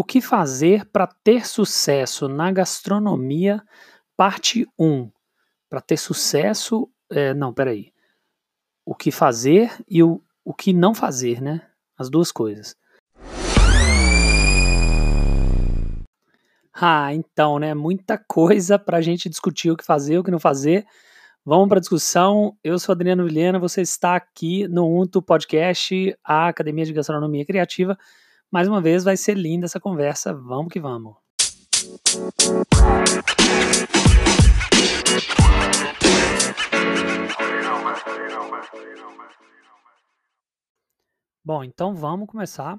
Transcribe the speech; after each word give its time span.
O 0.00 0.04
que 0.04 0.20
fazer 0.20 0.84
para 0.92 1.08
ter 1.08 1.44
sucesso 1.44 2.28
na 2.28 2.52
gastronomia, 2.52 3.60
parte 4.16 4.64
1. 4.78 5.10
Para 5.68 5.80
ter 5.80 5.96
sucesso. 5.96 6.88
É, 7.10 7.34
não, 7.34 7.52
peraí. 7.52 7.92
O 8.86 8.94
que 8.94 9.10
fazer 9.10 9.72
e 9.88 10.00
o, 10.00 10.22
o 10.44 10.54
que 10.54 10.72
não 10.72 10.94
fazer, 10.94 11.42
né? 11.42 11.62
As 11.98 12.08
duas 12.08 12.30
coisas. 12.30 12.76
Ah, 16.72 17.12
então, 17.12 17.58
né? 17.58 17.74
Muita 17.74 18.16
coisa 18.16 18.78
para 18.78 18.98
a 18.98 19.02
gente 19.02 19.28
discutir 19.28 19.72
o 19.72 19.76
que 19.76 19.84
fazer, 19.84 20.16
o 20.16 20.22
que 20.22 20.30
não 20.30 20.38
fazer. 20.38 20.86
Vamos 21.44 21.68
para 21.68 21.78
a 21.78 21.80
discussão. 21.80 22.56
Eu 22.62 22.78
sou 22.78 22.92
Adriano 22.92 23.24
Vilhena, 23.24 23.58
você 23.58 23.82
está 23.82 24.14
aqui 24.14 24.68
no 24.68 24.86
UNTO 24.86 25.20
Podcast, 25.20 26.16
a 26.22 26.46
Academia 26.46 26.84
de 26.84 26.92
Gastronomia 26.92 27.44
Criativa 27.44 27.98
mais 28.50 28.66
uma 28.66 28.80
vez 28.80 29.04
vai 29.04 29.16
ser 29.16 29.34
linda 29.34 29.66
essa 29.66 29.78
conversa. 29.78 30.32
Vamos 30.32 30.72
que 30.72 30.80
vamos. 30.80 31.16
Bom, 41.44 41.64
então 41.64 41.94
vamos 41.94 42.28
começar 42.28 42.78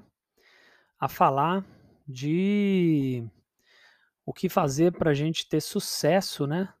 a 0.98 1.08
falar 1.08 1.64
de 2.06 3.24
o 4.24 4.32
que 4.32 4.48
fazer 4.48 4.92
para 4.92 5.10
a 5.10 5.14
gente 5.14 5.48
ter 5.48 5.60
sucesso, 5.60 6.46
né, 6.46 6.72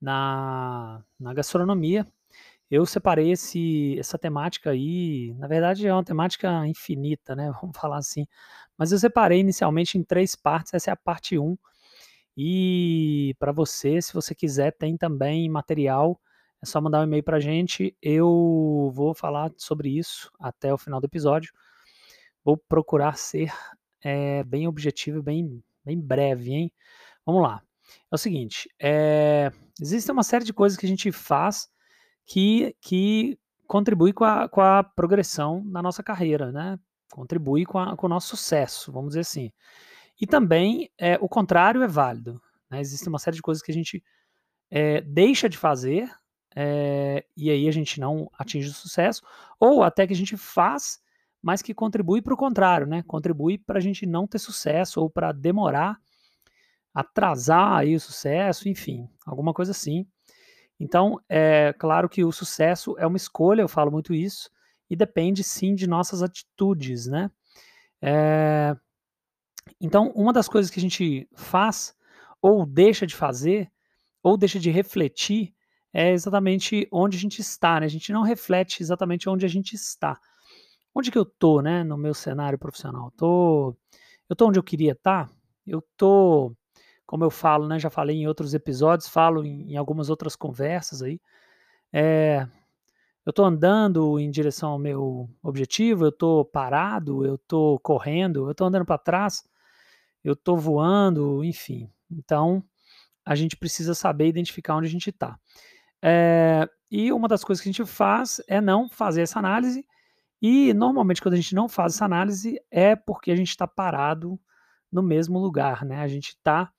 na, 0.00 1.04
na 1.18 1.32
gastronomia 1.32 2.10
eu 2.72 2.86
separei 2.86 3.32
esse, 3.32 3.98
essa 3.98 4.16
temática 4.18 4.70
aí, 4.70 5.34
na 5.34 5.46
verdade 5.46 5.86
é 5.86 5.92
uma 5.92 6.02
temática 6.02 6.66
infinita, 6.66 7.36
né? 7.36 7.52
Vamos 7.60 7.76
falar 7.78 7.98
assim. 7.98 8.26
Mas 8.78 8.92
eu 8.92 8.98
separei 8.98 9.40
inicialmente 9.40 9.98
em 9.98 10.02
três 10.02 10.34
partes, 10.34 10.72
essa 10.72 10.90
é 10.90 10.92
a 10.94 10.96
parte 10.96 11.38
1. 11.38 11.44
Um, 11.44 11.58
e 12.34 13.36
para 13.38 13.52
você, 13.52 14.00
se 14.00 14.14
você 14.14 14.34
quiser, 14.34 14.72
tem 14.72 14.96
também 14.96 15.50
material, 15.50 16.18
é 16.62 16.66
só 16.66 16.80
mandar 16.80 17.00
um 17.00 17.04
e-mail 17.04 17.22
para 17.22 17.36
a 17.36 17.40
gente. 17.40 17.94
Eu 18.00 18.90
vou 18.94 19.14
falar 19.14 19.52
sobre 19.58 19.90
isso 19.90 20.30
até 20.40 20.72
o 20.72 20.78
final 20.78 20.98
do 20.98 21.04
episódio. 21.04 21.52
Vou 22.42 22.56
procurar 22.56 23.18
ser 23.18 23.52
é, 24.02 24.42
bem 24.44 24.66
objetivo, 24.66 25.22
bem, 25.22 25.62
bem 25.84 26.00
breve, 26.00 26.52
hein? 26.52 26.72
Vamos 27.26 27.42
lá. 27.42 27.62
É 28.10 28.14
o 28.14 28.18
seguinte, 28.18 28.66
é, 28.80 29.52
existe 29.78 30.10
uma 30.10 30.22
série 30.22 30.44
de 30.46 30.54
coisas 30.54 30.78
que 30.78 30.86
a 30.86 30.88
gente 30.88 31.12
faz 31.12 31.70
que, 32.26 32.76
que 32.80 33.38
contribui 33.66 34.12
com 34.12 34.24
a, 34.24 34.48
com 34.48 34.60
a 34.60 34.82
progressão 34.82 35.62
na 35.64 35.82
nossa 35.82 36.02
carreira, 36.02 36.52
né? 36.52 36.78
Contribui 37.10 37.64
com, 37.64 37.78
a, 37.78 37.96
com 37.96 38.06
o 38.06 38.10
nosso 38.10 38.36
sucesso, 38.36 38.90
vamos 38.92 39.10
dizer 39.10 39.20
assim. 39.20 39.52
E 40.20 40.26
também 40.26 40.90
é, 40.98 41.18
o 41.20 41.28
contrário 41.28 41.82
é 41.82 41.88
válido. 41.88 42.40
Né? 42.70 42.80
Existe 42.80 43.08
uma 43.08 43.18
série 43.18 43.36
de 43.36 43.42
coisas 43.42 43.62
que 43.62 43.70
a 43.70 43.74
gente 43.74 44.02
é, 44.70 45.00
deixa 45.02 45.48
de 45.48 45.58
fazer 45.58 46.10
é, 46.54 47.24
e 47.36 47.50
aí 47.50 47.68
a 47.68 47.72
gente 47.72 47.98
não 47.98 48.30
atinge 48.38 48.68
o 48.68 48.74
sucesso, 48.74 49.22
ou 49.58 49.82
até 49.82 50.06
que 50.06 50.12
a 50.12 50.16
gente 50.16 50.36
faz, 50.36 51.00
mas 51.40 51.62
que 51.62 51.74
contribui 51.74 52.20
para 52.22 52.34
o 52.34 52.36
contrário, 52.36 52.86
né? 52.86 53.02
Contribui 53.06 53.58
para 53.58 53.78
a 53.78 53.82
gente 53.82 54.06
não 54.06 54.26
ter 54.26 54.38
sucesso 54.38 55.00
ou 55.00 55.10
para 55.10 55.32
demorar, 55.32 55.98
atrasar 56.94 57.78
aí 57.78 57.94
o 57.94 58.00
sucesso, 58.00 58.68
enfim, 58.68 59.08
alguma 59.26 59.52
coisa 59.54 59.72
assim. 59.72 60.06
Então, 60.82 61.20
é 61.28 61.72
claro 61.78 62.08
que 62.08 62.24
o 62.24 62.32
sucesso 62.32 62.96
é 62.98 63.06
uma 63.06 63.16
escolha, 63.16 63.62
eu 63.62 63.68
falo 63.68 63.92
muito 63.92 64.12
isso, 64.12 64.50
e 64.90 64.96
depende 64.96 65.44
sim 65.44 65.76
de 65.76 65.86
nossas 65.86 66.24
atitudes, 66.24 67.06
né? 67.06 67.30
É... 68.02 68.76
Então, 69.80 70.10
uma 70.16 70.32
das 70.32 70.48
coisas 70.48 70.72
que 70.72 70.80
a 70.80 70.82
gente 70.82 71.28
faz, 71.36 71.94
ou 72.42 72.66
deixa 72.66 73.06
de 73.06 73.14
fazer, 73.14 73.70
ou 74.24 74.36
deixa 74.36 74.58
de 74.58 74.72
refletir, 74.72 75.54
é 75.92 76.10
exatamente 76.10 76.88
onde 76.90 77.16
a 77.16 77.20
gente 77.20 77.40
está, 77.40 77.78
né? 77.78 77.86
A 77.86 77.88
gente 77.88 78.12
não 78.12 78.22
reflete 78.22 78.82
exatamente 78.82 79.28
onde 79.28 79.46
a 79.46 79.48
gente 79.48 79.76
está. 79.76 80.20
Onde 80.92 81.12
que 81.12 81.18
eu 81.18 81.24
tô, 81.24 81.60
né, 81.60 81.84
no 81.84 81.96
meu 81.96 82.12
cenário 82.12 82.58
profissional? 82.58 83.12
Tô, 83.12 83.76
eu 84.28 84.34
tô 84.34 84.48
onde 84.48 84.58
eu 84.58 84.64
queria 84.64 84.92
estar? 84.92 85.28
Tá? 85.28 85.34
Eu 85.64 85.80
tô 85.96 86.56
como 87.06 87.24
eu 87.24 87.30
falo, 87.30 87.66
né, 87.66 87.78
já 87.78 87.90
falei 87.90 88.16
em 88.16 88.26
outros 88.26 88.54
episódios, 88.54 89.08
falo 89.08 89.44
em, 89.44 89.72
em 89.72 89.76
algumas 89.76 90.08
outras 90.10 90.36
conversas 90.36 91.02
aí. 91.02 91.20
É, 91.92 92.46
eu 93.24 93.30
estou 93.30 93.44
andando 93.44 94.18
em 94.18 94.30
direção 94.30 94.70
ao 94.70 94.78
meu 94.78 95.28
objetivo, 95.42 96.04
eu 96.04 96.08
estou 96.08 96.44
parado, 96.44 97.24
eu 97.24 97.36
estou 97.36 97.78
correndo, 97.78 98.46
eu 98.46 98.50
estou 98.52 98.66
andando 98.66 98.84
para 98.84 98.98
trás, 98.98 99.44
eu 100.24 100.32
estou 100.32 100.56
voando, 100.56 101.44
enfim. 101.44 101.88
Então, 102.10 102.62
a 103.24 103.34
gente 103.34 103.56
precisa 103.56 103.94
saber 103.94 104.26
identificar 104.26 104.76
onde 104.76 104.88
a 104.88 104.90
gente 104.90 105.10
está. 105.10 105.38
É, 106.02 106.68
e 106.90 107.12
uma 107.12 107.28
das 107.28 107.44
coisas 107.44 107.62
que 107.62 107.68
a 107.68 107.72
gente 107.72 107.84
faz 107.84 108.40
é 108.48 108.60
não 108.60 108.88
fazer 108.88 109.22
essa 109.22 109.38
análise, 109.38 109.86
e 110.40 110.74
normalmente 110.74 111.22
quando 111.22 111.34
a 111.34 111.36
gente 111.36 111.54
não 111.54 111.68
faz 111.68 111.94
essa 111.94 112.04
análise 112.04 112.60
é 112.68 112.96
porque 112.96 113.30
a 113.30 113.36
gente 113.36 113.50
está 113.50 113.68
parado 113.68 114.40
no 114.90 115.00
mesmo 115.00 115.38
lugar, 115.38 115.84
né? 115.84 116.00
A 116.00 116.08
gente 116.08 116.30
está 116.30 116.72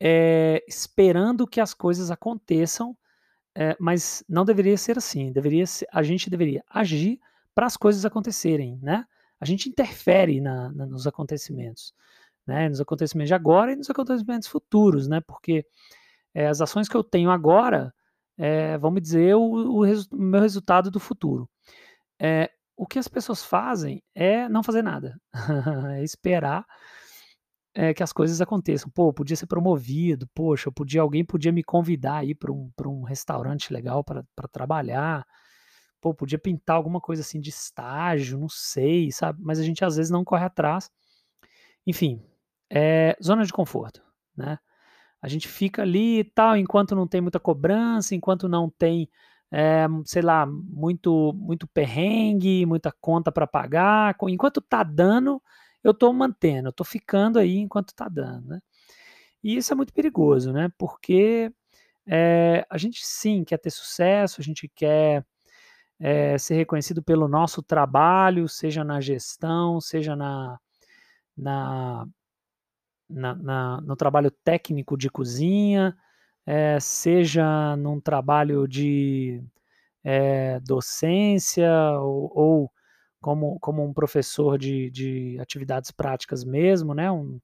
é, 0.00 0.62
esperando 0.68 1.46
que 1.46 1.60
as 1.60 1.72
coisas 1.72 2.10
aconteçam, 2.10 2.96
é, 3.54 3.76
mas 3.78 4.24
não 4.28 4.44
deveria 4.44 4.76
ser 4.76 4.98
assim. 4.98 5.32
Deveria 5.32 5.66
ser, 5.66 5.86
a 5.92 6.02
gente 6.02 6.28
deveria 6.28 6.64
agir 6.68 7.20
para 7.54 7.66
as 7.66 7.76
coisas 7.76 8.04
acontecerem, 8.04 8.78
né? 8.82 9.06
A 9.40 9.44
gente 9.44 9.68
interfere 9.68 10.40
na, 10.40 10.70
na, 10.72 10.86
nos 10.86 11.06
acontecimentos, 11.06 11.94
né? 12.46 12.68
Nos 12.68 12.80
acontecimentos 12.80 13.28
de 13.28 13.34
agora 13.34 13.72
e 13.72 13.76
nos 13.76 13.88
acontecimentos 13.90 14.48
futuros, 14.48 15.06
né? 15.06 15.20
Porque 15.20 15.64
é, 16.34 16.48
as 16.48 16.60
ações 16.60 16.88
que 16.88 16.96
eu 16.96 17.04
tenho 17.04 17.30
agora 17.30 17.92
vão 18.80 18.90
me 18.90 19.00
dizer 19.00 19.36
o, 19.36 19.40
o, 19.40 19.84
resu 19.84 20.08
meu 20.12 20.40
resultado 20.40 20.90
do 20.90 20.98
futuro. 20.98 21.48
o 22.76 22.84
que 22.84 22.98
as 22.98 23.06
pessoas 23.06 23.44
fazem 23.44 24.02
é 24.12 24.48
não 24.48 24.60
fazer 24.60 24.82
nada, 24.82 25.16
é 25.96 26.02
esperar 26.02 26.66
é, 27.74 27.92
que 27.92 28.02
as 28.02 28.12
coisas 28.12 28.40
aconteçam. 28.40 28.88
Pô, 28.90 29.12
podia 29.12 29.36
ser 29.36 29.46
promovido, 29.46 30.28
poxa, 30.34 30.70
podia, 30.70 31.02
alguém 31.02 31.24
podia 31.24 31.50
me 31.50 31.64
convidar 31.64 32.18
aí 32.18 32.34
para 32.34 32.52
um, 32.52 32.70
um 32.86 33.02
restaurante 33.02 33.72
legal 33.72 34.04
para 34.04 34.24
trabalhar. 34.50 35.26
Pô, 36.00 36.14
podia 36.14 36.38
pintar 36.38 36.76
alguma 36.76 37.00
coisa 37.00 37.22
assim 37.22 37.40
de 37.40 37.50
estágio, 37.50 38.38
não 38.38 38.48
sei, 38.48 39.10
sabe? 39.10 39.40
Mas 39.42 39.58
a 39.58 39.62
gente 39.62 39.84
às 39.84 39.96
vezes 39.96 40.10
não 40.10 40.24
corre 40.24 40.44
atrás. 40.44 40.90
Enfim, 41.86 42.22
é 42.70 43.16
zona 43.22 43.44
de 43.44 43.52
conforto, 43.52 44.02
né? 44.36 44.58
A 45.20 45.28
gente 45.28 45.48
fica 45.48 45.82
ali 45.82 46.20
e 46.20 46.24
tal, 46.24 46.56
enquanto 46.56 46.94
não 46.94 47.08
tem 47.08 47.20
muita 47.20 47.40
cobrança, 47.40 48.14
enquanto 48.14 48.46
não 48.46 48.68
tem, 48.68 49.08
é, 49.50 49.86
sei 50.04 50.20
lá, 50.20 50.46
muito, 50.46 51.32
muito 51.34 51.66
perrengue, 51.66 52.66
muita 52.66 52.92
conta 53.00 53.32
para 53.32 53.46
pagar, 53.46 54.14
enquanto 54.28 54.60
tá 54.60 54.82
dando, 54.82 55.40
eu 55.84 55.92
estou 55.92 56.12
mantendo, 56.12 56.68
eu 56.68 56.70
estou 56.70 56.86
ficando 56.86 57.38
aí 57.38 57.58
enquanto 57.58 57.90
está 57.90 58.08
dando. 58.08 58.48
Né? 58.48 58.60
E 59.42 59.56
isso 59.56 59.72
é 59.72 59.76
muito 59.76 59.92
perigoso, 59.92 60.52
né? 60.52 60.72
Porque 60.78 61.52
é, 62.06 62.66
a 62.70 62.78
gente 62.78 63.06
sim 63.06 63.44
quer 63.44 63.58
ter 63.58 63.70
sucesso, 63.70 64.40
a 64.40 64.44
gente 64.44 64.68
quer 64.68 65.24
é, 66.00 66.38
ser 66.38 66.54
reconhecido 66.54 67.02
pelo 67.02 67.28
nosso 67.28 67.62
trabalho, 67.62 68.48
seja 68.48 68.82
na 68.82 69.00
gestão, 69.00 69.80
seja 69.80 70.16
na, 70.16 70.58
na, 71.36 72.06
na, 73.08 73.34
na 73.34 73.80
no 73.82 73.96
trabalho 73.96 74.30
técnico 74.30 74.96
de 74.96 75.10
cozinha, 75.10 75.96
é, 76.46 76.78
seja 76.80 77.76
num 77.76 78.00
trabalho 78.00 78.66
de 78.68 79.42
docência 80.66 81.70
ou, 81.98 82.30
ou 82.34 82.72
como, 83.24 83.58
como 83.58 83.82
um 83.82 83.90
professor 83.90 84.58
de, 84.58 84.90
de 84.90 85.38
atividades 85.40 85.90
práticas 85.90 86.44
mesmo, 86.44 86.92
né? 86.92 87.10
Um, 87.10 87.40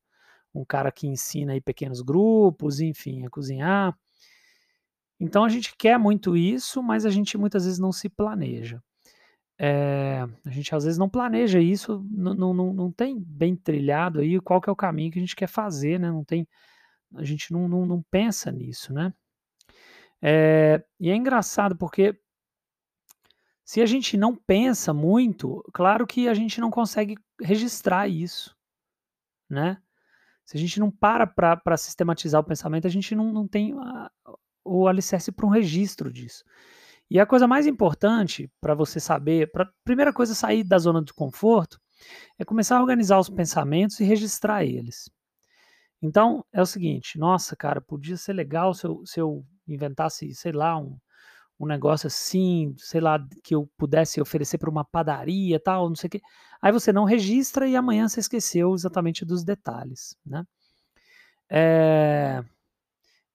um 0.55 0.63
cara 0.63 0.93
que 0.93 1.07
ensina 1.07 1.55
aí 1.55 1.61
pequenos 1.61 2.03
grupos, 2.03 2.81
enfim, 2.81 3.25
a 3.25 3.31
cozinhar. 3.31 3.99
Então 5.19 5.43
a 5.43 5.49
gente 5.49 5.75
quer 5.79 5.99
muito 5.99 6.37
isso, 6.37 6.83
mas 6.83 7.07
a 7.07 7.11
gente 7.11 7.39
muitas 7.39 7.65
vezes 7.65 7.79
não 7.79 7.93
se 7.93 8.11
planeja. 8.11 8.83
É, 9.59 10.27
a 10.45 10.51
gente 10.51 10.75
às 10.75 10.85
vezes 10.85 10.99
não 10.99 11.09
planeja 11.09 11.59
isso, 11.59 12.07
não, 12.11 12.53
não, 12.53 12.73
não 12.75 12.93
tem 12.93 13.19
bem 13.19 13.57
trilhado 13.57 14.21
aí 14.21 14.39
qual 14.39 14.61
que 14.61 14.69
é 14.69 14.73
o 14.73 14.77
caminho 14.77 15.11
que 15.11 15.19
a 15.19 15.23
gente 15.23 15.37
quer 15.37 15.49
fazer, 15.49 15.99
né? 15.99 16.11
Não 16.11 16.25
tem, 16.25 16.47
a 17.15 17.25
gente 17.25 17.55
não, 17.55 17.67
não, 17.67 17.87
não 17.87 18.03
pensa 18.11 18.53
nisso, 18.53 18.93
né? 18.93 19.15
É, 20.21 20.85
e 21.01 21.09
é 21.09 21.17
engraçado 21.17 21.75
porque 21.75 22.21
se 23.71 23.81
a 23.81 23.87
gente 23.87 24.17
não 24.17 24.35
pensa 24.35 24.93
muito, 24.93 25.63
claro 25.73 26.05
que 26.05 26.27
a 26.27 26.35
gente 26.35 26.61
não 26.61 26.73
consegue 26.73 27.15
registrar 27.41 28.09
isso, 28.09 28.53
né? 29.49 29.81
Se 30.45 30.57
a 30.57 30.61
gente 30.61 30.81
não 30.81 30.91
para 30.91 31.25
para 31.25 31.77
sistematizar 31.77 32.41
o 32.41 32.45
pensamento, 32.45 32.89
a 32.89 32.91
gente 32.91 33.15
não, 33.15 33.33
não 33.33 33.47
tem 33.47 33.73
a, 33.79 34.11
o 34.65 34.89
alicerce 34.89 35.31
para 35.31 35.47
um 35.47 35.51
registro 35.51 36.13
disso. 36.13 36.43
E 37.09 37.21
a 37.21 37.25
coisa 37.25 37.47
mais 37.47 37.65
importante 37.65 38.51
para 38.61 38.75
você 38.75 38.99
saber, 38.99 39.53
para 39.53 39.71
primeira 39.85 40.13
coisa 40.13 40.35
sair 40.35 40.65
da 40.65 40.77
zona 40.77 41.01
de 41.01 41.15
conforto, 41.15 41.81
É 42.41 42.45
começar 42.45 42.77
a 42.77 42.81
organizar 42.81 43.21
os 43.21 43.31
pensamentos 43.31 44.01
e 44.01 44.05
registrar 44.05 44.65
eles. 44.65 45.09
Então, 46.03 46.45
é 46.53 46.61
o 46.61 46.67
seguinte, 46.67 47.17
nossa, 47.21 47.55
cara, 47.55 47.81
podia 47.81 48.17
ser 48.17 48.33
legal 48.33 48.75
se 48.75 48.85
eu, 48.85 49.07
se 49.07 49.21
eu 49.21 49.47
inventasse, 49.69 50.35
sei 50.35 50.51
lá, 50.51 50.77
um, 50.77 50.99
um 51.61 51.67
negócio 51.67 52.07
assim, 52.07 52.75
sei 52.79 53.03
lá, 53.03 53.23
que 53.45 53.55
eu 53.55 53.71
pudesse 53.77 54.19
oferecer 54.19 54.57
para 54.57 54.71
uma 54.71 54.83
padaria, 54.83 55.61
tal, 55.61 55.91
não 55.91 55.95
sei 55.95 56.09
o 56.09 56.11
quê. 56.11 56.21
Aí 56.63 56.73
você 56.73 56.91
não 56.91 57.05
registra 57.05 57.69
e 57.69 57.77
amanhã 57.77 58.09
você 58.09 58.21
esqueceu 58.21 58.75
exatamente 58.75 59.27
dos 59.27 59.45
detalhes, 59.45 60.17
né? 60.25 60.43
É, 61.51 62.43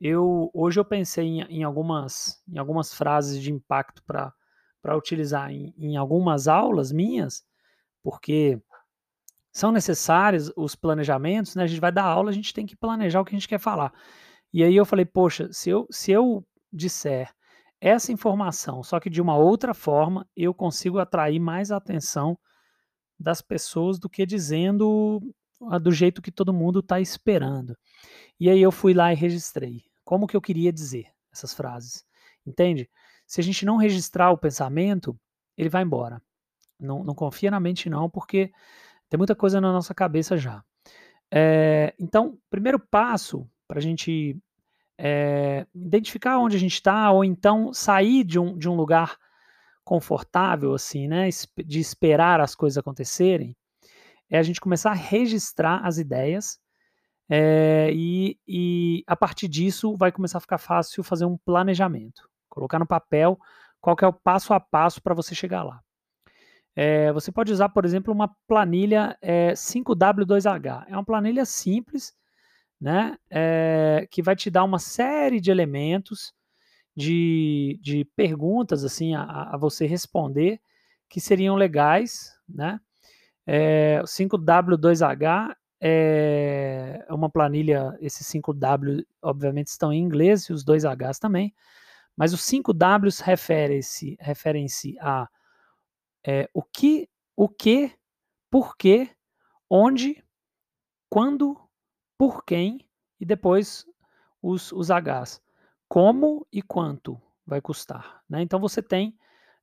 eu 0.02 0.50
hoje 0.54 0.80
eu 0.80 0.86
pensei 0.86 1.26
em, 1.26 1.42
em, 1.44 1.64
algumas 1.64 2.42
em 2.48 2.58
algumas 2.58 2.94
frases 2.94 3.42
de 3.42 3.52
impacto 3.52 4.02
para 4.06 4.34
para 4.82 4.98
utilizar 4.98 5.52
em, 5.52 5.74
em 5.78 5.98
algumas 5.98 6.48
aulas 6.48 6.92
minhas, 6.92 7.44
porque 8.04 8.60
são 9.52 9.72
necessários 9.72 10.52
os 10.56 10.76
planejamentos, 10.76 11.56
né? 11.56 11.64
A 11.64 11.68
gente 11.68 11.82
vai 11.82 11.92
dar 11.92 12.04
aula, 12.04 12.30
a 12.30 12.34
gente 12.34 12.54
tem 12.54 12.66
que 12.66 12.76
planejar 12.76 13.22
o 13.22 13.26
que 13.26 13.36
a 13.36 13.38
gente 13.40 13.48
quer 13.48 13.60
falar. 13.60 13.94
E 14.54 14.64
aí 14.64 14.76
eu 14.76 14.86
falei, 14.86 15.06
poxa, 15.06 15.52
se 15.52 15.70
eu, 15.70 15.88
se 15.92 16.12
eu 16.12 16.46
disser 16.72 17.34
essa 17.88 18.12
informação, 18.12 18.82
só 18.82 19.00
que 19.00 19.12
de 19.12 19.22
uma 19.22 19.38
outra 19.38 19.72
forma, 19.72 20.28
eu 20.36 20.56
consigo 20.56 20.98
atrair 20.98 21.40
mais 21.40 21.72
a 21.72 21.78
atenção 21.78 22.36
das 23.20 23.44
pessoas 23.44 24.00
do 24.00 24.10
que 24.10 24.26
dizendo 24.26 25.22
ah, 25.70 25.78
do 25.78 25.92
jeito 25.92 26.20
que 26.20 26.32
todo 26.32 26.52
mundo 26.52 26.80
está 26.80 27.00
esperando. 27.00 27.78
E 28.40 28.50
aí 28.50 28.60
eu 28.60 28.72
fui 28.72 28.92
lá 28.96 29.14
e 29.14 29.16
registrei. 29.16 29.84
Como 30.04 30.26
que 30.26 30.36
eu 30.36 30.42
queria 30.42 30.74
dizer 30.74 31.06
essas 31.32 31.54
frases? 31.54 32.04
Entende? 32.44 32.90
Se 33.28 33.40
a 33.40 33.44
gente 33.44 33.64
não 33.68 33.78
registrar 33.78 34.32
o 34.32 34.38
pensamento, 34.38 35.16
ele 35.56 35.70
vai 35.70 35.84
embora. 35.84 36.20
Não, 36.80 37.04
não 37.04 37.14
confia 37.14 37.52
na 37.52 37.60
mente, 37.60 37.88
não, 37.88 38.10
porque 38.10 38.52
tem 39.12 39.18
muita 39.20 39.36
coisa 39.36 39.62
na 39.62 39.72
nossa 39.72 39.94
cabeça 39.94 40.36
já. 40.36 40.64
É, 41.32 41.94
então, 42.00 42.40
primeiro 42.50 42.80
passo 42.80 43.48
para 43.68 43.78
a 43.78 43.82
gente 43.82 44.36
é, 44.98 45.66
identificar 45.74 46.40
onde 46.40 46.56
a 46.56 46.60
gente 46.60 46.74
está, 46.74 47.12
ou 47.12 47.24
então 47.24 47.74
sair 47.74 48.24
de 48.24 48.40
um, 48.40 48.58
de 48.58 48.70
um 48.70 48.76
lugar 48.76 49.18
confortável, 49.84 50.74
assim, 50.74 51.08
né, 51.08 51.30
de 51.66 51.80
esperar 51.80 52.42
as 52.42 52.56
coisas 52.56 52.78
acontecerem, 52.78 53.56
é 54.30 54.38
a 54.38 54.44
gente 54.44 54.60
começar 54.60 54.92
a 54.92 54.96
registrar 54.96 55.86
as 55.86 55.98
ideias 55.98 56.60
é, 57.30 57.90
e, 57.94 58.40
e 58.48 59.04
a 59.08 59.16
partir 59.16 59.48
disso 59.48 59.96
vai 59.96 60.12
começar 60.12 60.38
a 60.40 60.42
ficar 60.42 60.58
fácil 60.58 61.04
fazer 61.04 61.26
um 61.26 61.38
planejamento, 61.38 62.28
colocar 62.50 62.80
no 62.80 62.88
papel 62.88 63.40
qual 63.80 63.96
é 64.02 64.08
o 64.08 64.14
passo 64.14 64.54
a 64.54 64.60
passo 64.60 65.02
para 65.02 65.14
você 65.14 65.36
chegar 65.36 65.64
lá. 65.64 65.80
É, 66.76 67.12
você 67.14 67.32
pode 67.32 67.52
usar, 67.54 67.70
por 67.70 67.86
exemplo, 67.86 68.14
uma 68.14 68.36
planilha 68.48 69.18
é, 69.22 69.54
5W2H. 69.54 70.86
É 70.88 70.94
uma 70.94 71.06
planilha 71.06 71.46
simples, 71.46 72.14
né, 72.80 73.18
é, 73.30 74.08
que 74.12 74.22
vai 74.22 74.36
te 74.36 74.50
dar 74.50 74.64
uma 74.64 74.80
série 74.80 75.40
de 75.40 75.52
elementos, 75.52 76.34
de, 76.96 77.80
de 77.82 78.06
perguntas 78.16 78.84
assim 78.84 79.16
a, 79.16 79.24
a 79.54 79.58
você 79.58 79.86
responder 79.86 80.60
que 81.10 81.20
seriam 81.20 81.56
legais, 81.56 82.34
né? 82.48 82.80
É, 83.48 84.00
o 84.02 84.06
5W2H 84.06 85.56
é 85.82 87.06
uma 87.10 87.30
planilha, 87.30 87.96
esses 88.00 88.28
5W 88.28 89.06
obviamente 89.22 89.68
estão 89.68 89.94
em 89.94 90.02
inglês 90.02 90.46
e 90.46 90.54
os 90.54 90.64
dois 90.64 90.84
Hs 90.84 91.20
também, 91.20 91.54
mas 92.18 92.34
os 92.34 92.42
5Ws 92.42 93.22
referem-se 93.22 94.18
referem 94.20 94.66
a 95.00 95.28
é, 96.26 96.50
o 96.54 96.64
que, 96.64 97.08
o 97.36 97.48
que, 97.48 97.92
por 98.50 98.76
quê, 98.76 99.10
onde, 99.70 100.24
quando, 101.08 101.56
por 102.18 102.44
quem 102.44 102.88
e 103.20 103.26
depois 103.26 103.86
os, 104.42 104.72
os 104.72 104.90
Hs. 104.90 105.42
Como 105.88 106.46
e 106.52 106.62
quanto 106.62 107.22
vai 107.46 107.62
custar. 107.62 108.24
Né? 108.30 108.42
Então 108.42 108.60
você 108.60 108.82
tem 108.82 109.18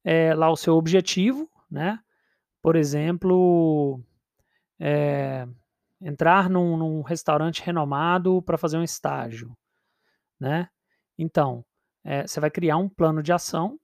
é, 0.04 0.34
lá 0.34 0.50
o 0.50 0.56
seu 0.56 0.76
objetivo, 0.76 1.50
né? 1.70 1.99
por 2.60 2.76
exemplo, 2.76 4.00
é, 4.78 5.46
entrar 6.00 6.49
num, 6.49 6.76
num, 6.76 7.02
restaurante 7.02 7.62
renomado 7.62 8.40
para 8.43 8.58
fazer 8.58 8.78
um 8.78 8.84
estágio. 8.84 9.56
Né? 10.38 10.69
Então, 11.19 11.64
é, 12.04 12.26
você 12.26 12.40
vai 12.40 12.50
criar 12.50 12.76
um 12.76 12.88
plano 12.88 13.22
de 13.22 13.32
ação, 13.32 13.78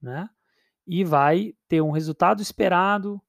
né? 0.00 0.28
e 0.86 1.04
vai 1.04 1.54
ter 1.68 1.80
um 1.80 1.90
resultado 1.90 2.42
esperado. 2.42 3.20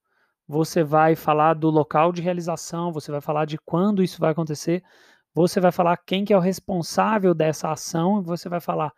Você 0.48 0.84
vai 0.84 1.16
falar 1.16 1.54
do 1.54 1.70
local 1.70 2.12
de 2.12 2.22
realização, 2.22 2.92
você 2.92 3.10
vai 3.10 3.20
falar 3.20 3.44
de 3.44 3.58
quando 3.58 4.02
isso 4.02 4.20
vai 4.20 4.30
acontecer, 4.32 4.82
você 5.34 5.60
vai 5.60 5.72
falar 5.72 5.96
quem 5.98 6.24
que 6.24 6.32
é 6.32 6.36
o 6.36 6.40
responsável 6.40 7.34
dessa 7.34 7.70
ação, 7.70 8.22
você 8.22 8.48
vai 8.48 8.60
falar 8.60 8.92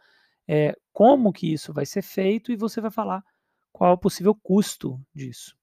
é, 0.47 0.77
como 0.93 1.33
que 1.33 1.53
isso 1.53 1.73
vai 1.73 1.87
ser 1.87 2.03
feito 2.03 2.53
e 2.53 2.57
você 2.57 2.81
vai 2.81 2.91
falar 2.91 3.25
qual 3.73 3.91
é 3.91 3.95
o 3.95 3.99
possível 3.99 4.35
custo 4.35 5.01
disso. 5.15 5.57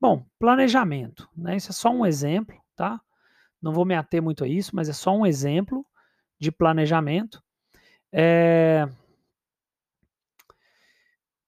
Bom, 0.00 0.26
planejamento, 0.38 1.28
né? 1.36 1.56
Isso 1.56 1.70
é 1.70 1.72
só 1.72 1.90
um 1.90 2.04
exemplo, 2.04 2.60
tá? 2.74 3.00
Não 3.60 3.72
vou 3.72 3.84
me 3.84 3.94
ater 3.94 4.20
muito 4.20 4.44
a 4.44 4.48
isso, 4.48 4.74
mas 4.74 4.88
é 4.88 4.92
só 4.92 5.12
um 5.12 5.24
exemplo 5.24 5.86
de 6.38 6.50
planejamento. 6.50 7.42
É, 8.12 8.88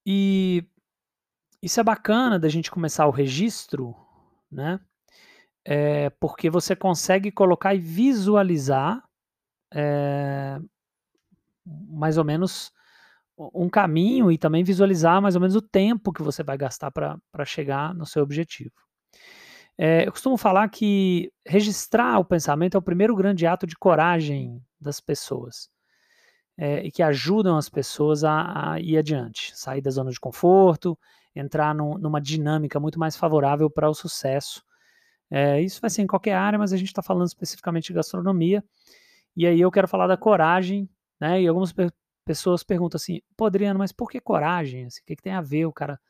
e 0.06 0.64
isso 1.64 1.80
é 1.80 1.82
bacana 1.82 2.38
da 2.38 2.48
gente 2.48 2.70
começar 2.70 3.06
o 3.06 3.10
registro, 3.10 3.94
né? 4.50 4.78
É, 5.64 6.10
porque 6.10 6.50
você 6.50 6.76
consegue 6.76 7.32
colocar 7.32 7.74
e 7.74 7.78
visualizar 7.78 9.02
é, 9.72 10.58
mais 11.64 12.18
ou 12.18 12.24
menos 12.24 12.70
um 13.36 13.68
caminho 13.68 14.30
e 14.30 14.36
também 14.36 14.62
visualizar 14.62 15.22
mais 15.22 15.34
ou 15.34 15.40
menos 15.40 15.56
o 15.56 15.62
tempo 15.62 16.12
que 16.12 16.22
você 16.22 16.42
vai 16.42 16.58
gastar 16.58 16.90
para 16.90 17.44
chegar 17.46 17.94
no 17.94 18.04
seu 18.04 18.22
objetivo. 18.22 18.74
É, 19.76 20.06
eu 20.06 20.12
costumo 20.12 20.36
falar 20.36 20.68
que 20.68 21.32
registrar 21.46 22.18
o 22.18 22.24
pensamento 22.24 22.76
é 22.76 22.78
o 22.78 22.82
primeiro 22.82 23.16
grande 23.16 23.46
ato 23.46 23.66
de 23.66 23.74
coragem 23.74 24.62
das 24.78 25.00
pessoas 25.00 25.68
é, 26.56 26.84
e 26.84 26.92
que 26.92 27.02
ajudam 27.02 27.56
as 27.56 27.68
pessoas 27.68 28.22
a, 28.22 28.72
a, 28.72 28.80
ir 28.80 28.98
adiante, 28.98 29.52
sair 29.56 29.80
da 29.80 29.90
zona 29.90 30.10
de 30.10 30.20
conforto, 30.20 30.96
entrar 31.34 31.74
num, 31.74 31.98
numa 31.98 32.20
dinâmica 32.20 32.78
muito 32.78 32.98
mais 32.98 33.16
favorável 33.16 33.68
para 33.70 33.88
o 33.88 33.94
sucesso. 33.94 34.62
É, 35.30 35.60
isso 35.60 35.80
vai 35.80 35.90
ser 35.90 36.02
em 36.02 36.06
qualquer 36.06 36.34
área, 36.34 36.58
mas 36.58 36.72
a 36.72 36.76
gente 36.76 36.88
está 36.88 37.02
falando 37.02 37.26
especificamente 37.26 37.88
de 37.88 37.94
gastronomia. 37.94 38.62
E 39.36 39.46
aí 39.46 39.60
eu 39.60 39.70
quero 39.70 39.88
falar 39.88 40.06
da 40.06 40.16
coragem, 40.16 40.88
né? 41.20 41.42
E 41.42 41.48
algumas 41.48 41.72
pe 41.72 41.90
pessoas 42.24 42.62
perguntam 42.62 42.96
assim, 42.96 43.20
pô, 43.36 43.50
mas 43.76 43.92
por 43.92 44.10
que 44.10 44.18
coragem? 44.18 44.86
Assim, 44.86 45.00
o 45.02 45.04
que, 45.04 45.14
que, 45.16 45.22
tem 45.22 45.34
a 45.34 45.42
ver 45.42 45.66
o 45.66 45.72
cara 45.72 46.00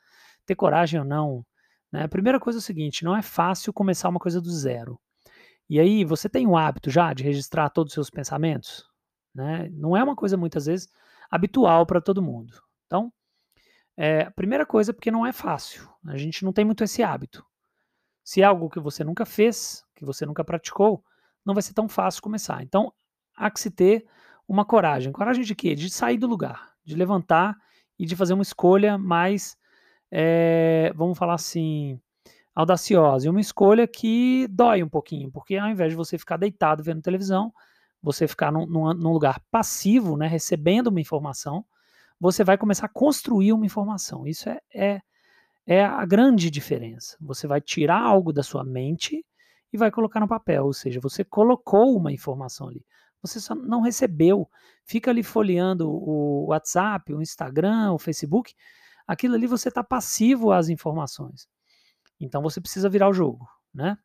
ter 0.46 0.54
coragem 0.54 1.00
ou 1.00 1.04
não? 1.04 1.44
Né? 1.90 2.04
A 2.04 2.08
primeira 2.08 2.38
coisa 2.38 2.58
é 2.58 2.60
o 2.60 2.62
seguinte, 2.62 3.04
não 3.04 3.16
é 3.16 3.22
fácil 3.22 3.72
começar 3.72 4.08
uma 4.08 4.20
coisa 4.20 4.40
do 4.40 4.50
zero. 4.50 5.00
E 5.68 5.80
aí, 5.80 6.04
você 6.04 6.28
tem 6.28 6.46
o 6.46 6.56
hábito 6.56 6.90
já 6.90 7.12
de 7.12 7.24
registrar 7.24 7.68
todos 7.70 7.90
os 7.90 7.94
seus 7.94 8.10
pensamentos? 8.10 8.84
Né? 9.34 9.68
Não 9.72 9.96
é 9.96 10.04
uma 10.04 10.14
coisa, 10.14 10.36
muitas 10.36 10.66
vezes, 10.66 10.88
habitual 11.30 11.84
para 11.84 12.00
todo 12.00 12.22
mundo. 12.22 12.62
Então, 12.86 13.12
é, 13.96 14.22
a 14.22 14.30
primeira 14.30 14.66
coisa 14.66 14.90
é 14.90 14.94
porque 14.94 15.10
não 15.10 15.24
é 15.24 15.32
fácil. 15.32 15.88
A 16.06 16.16
gente 16.16 16.44
não 16.44 16.52
tem 16.52 16.64
muito 16.64 16.82
esse 16.84 17.02
hábito. 17.02 17.44
Se 18.22 18.40
é 18.40 18.44
algo 18.44 18.70
que 18.70 18.80
você 18.80 19.04
nunca 19.04 19.24
fez, 19.24 19.84
que 19.94 20.04
você 20.04 20.26
nunca 20.26 20.44
praticou, 20.44 21.04
não 21.44 21.54
vai 21.54 21.62
ser 21.62 21.74
tão 21.74 21.88
fácil 21.88 22.22
começar. 22.22 22.62
Então, 22.62 22.92
há 23.36 23.50
que 23.50 23.60
se 23.60 23.70
ter 23.70 24.06
uma 24.48 24.64
coragem. 24.64 25.12
Coragem 25.12 25.44
de 25.44 25.54
quê? 25.54 25.74
De 25.74 25.90
sair 25.90 26.18
do 26.18 26.26
lugar, 26.26 26.72
de 26.84 26.94
levantar 26.96 27.56
e 27.98 28.06
de 28.06 28.16
fazer 28.16 28.34
uma 28.34 28.42
escolha 28.42 28.98
mais, 28.98 29.56
é, 30.10 30.92
vamos 30.96 31.18
falar 31.18 31.34
assim, 31.34 32.00
audaciosa. 32.54 33.26
E 33.26 33.30
uma 33.30 33.40
escolha 33.40 33.86
que 33.86 34.46
dói 34.48 34.82
um 34.82 34.88
pouquinho, 34.88 35.30
porque 35.30 35.56
ao 35.56 35.68
invés 35.68 35.90
de 35.90 35.96
você 35.96 36.16
ficar 36.18 36.36
deitado 36.36 36.82
vendo 36.82 37.02
televisão, 37.02 37.52
você 38.02 38.28
ficar 38.28 38.52
num, 38.52 38.66
num, 38.66 38.92
num 38.94 39.12
lugar 39.12 39.40
passivo, 39.50 40.16
né, 40.16 40.26
recebendo 40.26 40.88
uma 40.88 41.00
informação, 41.00 41.64
você 42.24 42.42
vai 42.42 42.56
começar 42.56 42.86
a 42.86 42.88
construir 42.88 43.52
uma 43.52 43.66
informação. 43.66 44.26
Isso 44.26 44.48
é, 44.48 44.58
é, 44.74 45.00
é 45.66 45.84
a 45.84 46.06
grande 46.06 46.48
diferença. 46.48 47.18
Você 47.20 47.46
vai 47.46 47.60
tirar 47.60 48.00
algo 48.00 48.32
da 48.32 48.42
sua 48.42 48.64
mente 48.64 49.22
e 49.70 49.76
vai 49.76 49.90
colocar 49.90 50.20
no 50.20 50.28
papel, 50.28 50.64
ou 50.64 50.72
seja, 50.72 51.00
você 51.00 51.22
colocou 51.22 51.94
uma 51.94 52.10
informação 52.10 52.68
ali. 52.68 52.82
Você 53.20 53.38
só 53.38 53.54
não 53.54 53.82
recebeu. 53.82 54.48
Fica 54.86 55.10
ali 55.10 55.22
folheando 55.22 55.90
o 55.90 56.46
WhatsApp, 56.46 57.12
o 57.12 57.20
Instagram, 57.20 57.92
o 57.92 57.98
Facebook. 57.98 58.54
Aquilo 59.06 59.34
ali 59.34 59.46
você 59.46 59.68
está 59.68 59.84
passivo 59.84 60.50
às 60.50 60.70
informações. 60.70 61.46
Então 62.18 62.40
você 62.40 62.58
precisa 62.58 62.88
virar 62.88 63.10
o 63.10 63.12
jogo, 63.12 63.46
né? 63.72 63.98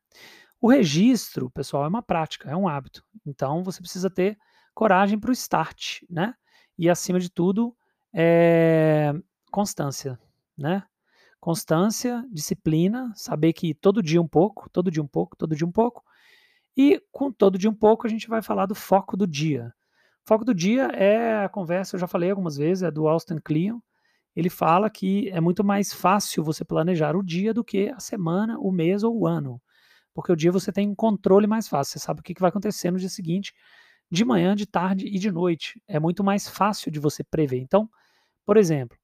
O 0.60 0.70
registro, 0.70 1.50
pessoal, 1.52 1.86
é 1.86 1.88
uma 1.88 2.04
prática, 2.04 2.52
é 2.52 2.56
um 2.56 2.68
hábito. 2.68 3.02
Então 3.26 3.64
você 3.64 3.80
precisa 3.80 4.10
ter 4.10 4.38
coragem 4.74 5.18
para 5.18 5.30
o 5.30 5.34
start, 5.34 6.02
né? 6.10 6.34
E 6.78 6.90
acima 6.90 7.18
de 7.18 7.30
tudo, 7.30 7.74
é 8.14 9.14
constância, 9.52 10.20
né? 10.58 10.84
Constância, 11.40 12.26
disciplina, 12.32 13.12
saber 13.16 13.54
que 13.54 13.74
todo 13.74 14.04
dia 14.04 14.22
um 14.22 14.28
pouco, 14.28 14.70
todo 14.70 14.92
dia 14.92 15.02
um 15.02 15.08
pouco, 15.08 15.38
todo 15.38 15.56
dia 15.56 15.66
um 15.66 15.72
pouco. 15.72 16.04
E 16.76 17.02
com 17.12 17.32
todo 17.32 17.58
dia 17.58 17.70
um 17.70 17.76
pouco 17.76 18.08
a 18.08 18.10
gente 18.10 18.28
vai 18.28 18.42
falar 18.42 18.66
do 18.66 18.76
foco 18.76 19.16
do 19.18 19.26
dia. 19.28 19.74
Foco 20.26 20.46
do 20.46 20.54
dia 20.54 20.84
é 20.94 21.44
a 21.44 21.50
conversa, 21.50 21.96
eu 21.96 22.00
já 22.00 22.08
falei 22.08 22.30
algumas 22.30 22.58
vezes, 22.58 22.84
é 22.84 22.92
do 22.92 23.08
Austin 23.08 23.38
Kleon. 23.44 23.80
Ele 24.36 24.50
fala 24.50 24.90
que 24.90 25.30
é 25.30 25.42
muito 25.42 25.64
mais 25.64 25.94
fácil 25.94 26.44
você 26.44 26.64
planejar 26.64 27.16
o 27.16 27.24
dia 27.24 27.54
do 27.54 27.64
que 27.64 27.90
a 27.90 28.00
semana, 28.00 28.58
o 28.60 28.72
mês 28.72 29.04
ou 29.04 29.18
o 29.18 29.28
ano. 29.28 29.62
Porque 30.14 30.32
o 30.32 30.36
dia 30.36 30.52
você 30.52 30.72
tem 30.72 30.90
um 30.90 30.96
controle 30.96 31.48
mais 31.48 31.68
fácil, 31.68 31.94
você 31.94 32.06
sabe 32.06 32.20
o 32.20 32.24
que 32.24 32.40
vai 32.40 32.50
acontecer 32.50 32.92
no 32.92 33.00
dia 33.00 33.10
seguinte, 33.10 33.54
de 34.12 34.26
manhã, 34.26 34.56
de 34.56 34.66
tarde 34.66 35.06
e 35.06 35.20
de 35.20 35.32
noite. 35.32 35.82
É 35.88 36.00
muito 36.00 36.24
mais 36.24 36.48
fácil 36.48 36.92
de 36.92 37.00
você 37.00 37.24
prever. 37.24 37.60
Então, 37.60 37.90
por 38.46 38.58
exemplo, 38.58 38.98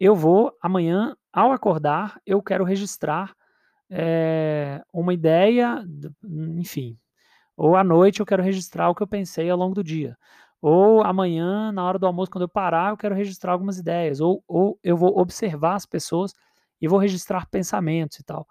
eu 0.00 0.14
vou 0.14 0.56
amanhã, 0.62 1.16
ao 1.32 1.52
acordar, 1.52 2.20
eu 2.26 2.42
quero 2.42 2.64
registrar 2.64 3.34
é, 3.90 4.82
uma 4.92 5.14
ideia, 5.14 5.84
enfim, 6.58 6.98
ou 7.56 7.76
à 7.76 7.82
noite 7.82 8.20
eu 8.20 8.26
quero 8.26 8.42
registrar 8.42 8.90
o 8.90 8.94
que 8.94 9.02
eu 9.02 9.06
pensei 9.06 9.48
ao 9.48 9.58
longo 9.58 9.74
do 9.74 9.82
dia. 9.82 10.16
Ou 10.60 11.02
amanhã, 11.02 11.72
na 11.72 11.84
hora 11.84 11.98
do 11.98 12.06
almoço, 12.06 12.30
quando 12.30 12.42
eu 12.42 12.48
parar, 12.48 12.90
eu 12.90 12.96
quero 12.96 13.14
registrar 13.14 13.52
algumas 13.52 13.78
ideias. 13.78 14.20
Ou, 14.20 14.42
ou 14.46 14.78
eu 14.82 14.96
vou 14.96 15.18
observar 15.18 15.74
as 15.74 15.86
pessoas 15.86 16.32
e 16.80 16.88
vou 16.88 16.98
registrar 16.98 17.48
pensamentos 17.48 18.18
e 18.18 18.24
tal. 18.24 18.46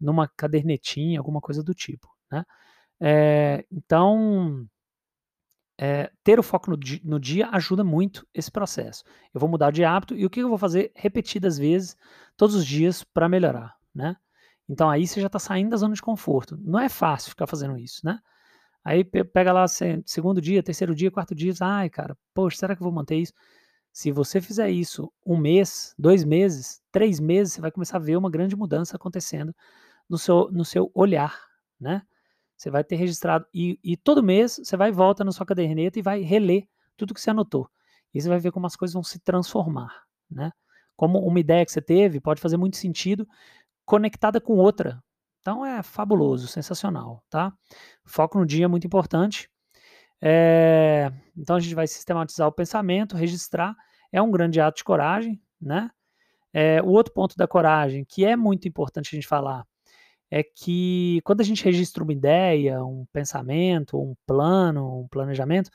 Numa 0.00 0.28
cadernetinha, 0.28 1.18
alguma 1.18 1.40
coisa 1.40 1.62
do 1.62 1.74
tipo. 1.74 2.08
Né? 2.30 2.44
É, 3.00 3.64
então, 3.72 4.66
é, 5.78 6.10
ter 6.24 6.40
o 6.40 6.42
foco 6.42 6.70
no 6.70 6.76
dia, 6.76 7.00
no 7.04 7.20
dia, 7.20 7.48
ajuda 7.52 7.84
muito 7.84 8.26
esse 8.34 8.50
processo. 8.50 9.04
Eu 9.32 9.40
vou 9.40 9.48
mudar 9.48 9.70
de 9.70 9.84
hábito 9.84 10.16
e 10.16 10.26
o 10.26 10.30
que 10.30 10.40
eu 10.40 10.48
vou 10.48 10.58
fazer 10.58 10.90
repetidas 10.94 11.56
vezes, 11.56 11.96
todos 12.36 12.56
os 12.56 12.66
dias, 12.66 13.04
para 13.04 13.28
melhorar. 13.28 13.76
Né? 13.94 14.16
Então 14.68 14.90
aí 14.90 15.06
você 15.06 15.20
já 15.20 15.28
está 15.28 15.38
saindo 15.38 15.70
da 15.70 15.76
zona 15.76 15.94
de 15.94 16.02
conforto. 16.02 16.58
Não 16.60 16.80
é 16.80 16.88
fácil 16.88 17.30
ficar 17.30 17.46
fazendo 17.46 17.78
isso, 17.78 18.04
né? 18.04 18.18
Aí 18.84 19.04
pega 19.04 19.52
lá 19.52 19.66
segundo 20.06 20.40
dia, 20.40 20.62
terceiro 20.62 20.94
dia, 20.94 21.10
quarto 21.10 21.34
dia, 21.34 21.52
ai, 21.60 21.90
cara, 21.90 22.16
poxa, 22.32 22.56
será 22.56 22.74
que 22.74 22.82
eu 22.82 22.84
vou 22.84 22.92
manter 22.92 23.16
isso? 23.16 23.34
Se 23.92 24.10
você 24.10 24.40
fizer 24.40 24.70
isso 24.70 25.12
um 25.26 25.36
mês, 25.36 25.94
dois 25.98 26.24
meses, 26.24 26.80
três 26.90 27.20
meses, 27.20 27.54
você 27.54 27.60
vai 27.60 27.70
começar 27.70 27.96
a 27.96 28.00
ver 28.00 28.16
uma 28.16 28.30
grande 28.30 28.56
mudança 28.56 28.96
acontecendo 28.96 29.54
no 30.08 30.16
seu, 30.16 30.50
no 30.50 30.64
seu 30.64 30.90
olhar, 30.94 31.36
né? 31.78 32.02
Você 32.58 32.70
vai 32.70 32.84
ter 32.84 32.96
registrado, 32.96 33.46
e, 33.54 33.78
e 33.82 33.96
todo 33.96 34.22
mês 34.22 34.60
você 34.62 34.76
vai 34.76 34.90
volta 34.90 35.24
na 35.24 35.32
sua 35.32 35.46
caderneta 35.46 35.98
e 35.98 36.02
vai 36.02 36.20
reler 36.22 36.68
tudo 36.96 37.14
que 37.14 37.20
você 37.20 37.30
anotou. 37.30 37.70
E 38.12 38.20
você 38.20 38.28
vai 38.28 38.40
ver 38.40 38.50
como 38.50 38.66
as 38.66 38.76
coisas 38.76 38.92
vão 38.92 39.04
se 39.04 39.20
transformar, 39.20 40.02
né? 40.30 40.52
Como 40.96 41.20
uma 41.20 41.38
ideia 41.38 41.64
que 41.64 41.70
você 41.70 41.80
teve 41.80 42.20
pode 42.20 42.40
fazer 42.40 42.56
muito 42.56 42.76
sentido 42.76 43.26
conectada 43.84 44.40
com 44.40 44.56
outra, 44.56 45.02
então 45.40 45.64
é 45.64 45.82
fabuloso, 45.82 46.46
sensacional, 46.46 47.24
tá? 47.30 47.52
Foco 48.04 48.38
no 48.38 48.44
dia 48.44 48.66
é 48.66 48.68
muito 48.68 48.86
importante. 48.86 49.48
É, 50.20 51.10
então 51.36 51.56
a 51.56 51.60
gente 51.60 51.74
vai 51.74 51.86
sistematizar 51.86 52.48
o 52.48 52.52
pensamento, 52.52 53.16
registrar. 53.16 53.74
É 54.12 54.20
um 54.20 54.30
grande 54.30 54.60
ato 54.60 54.78
de 54.78 54.84
coragem, 54.84 55.40
né? 55.60 55.90
É, 56.52 56.82
o 56.82 56.88
outro 56.88 57.14
ponto 57.14 57.36
da 57.36 57.46
coragem, 57.46 58.04
que 58.04 58.24
é 58.24 58.36
muito 58.36 58.66
importante 58.66 59.10
a 59.12 59.16
gente 59.16 59.26
falar, 59.28 59.64
é 60.30 60.42
que 60.42 61.20
quando 61.24 61.40
a 61.40 61.44
gente 61.44 61.64
registra 61.64 62.02
uma 62.02 62.12
ideia, 62.12 62.84
um 62.84 63.06
pensamento, 63.12 63.98
um 63.98 64.14
plano, 64.26 65.02
um 65.02 65.08
planejamento, 65.08 65.70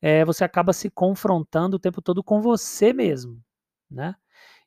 é, 0.00 0.24
você 0.24 0.44
acaba 0.44 0.72
se 0.72 0.90
confrontando 0.90 1.76
o 1.76 1.80
tempo 1.80 2.00
todo 2.00 2.22
com 2.24 2.40
você 2.40 2.92
mesmo, 2.92 3.40
né? 3.90 4.14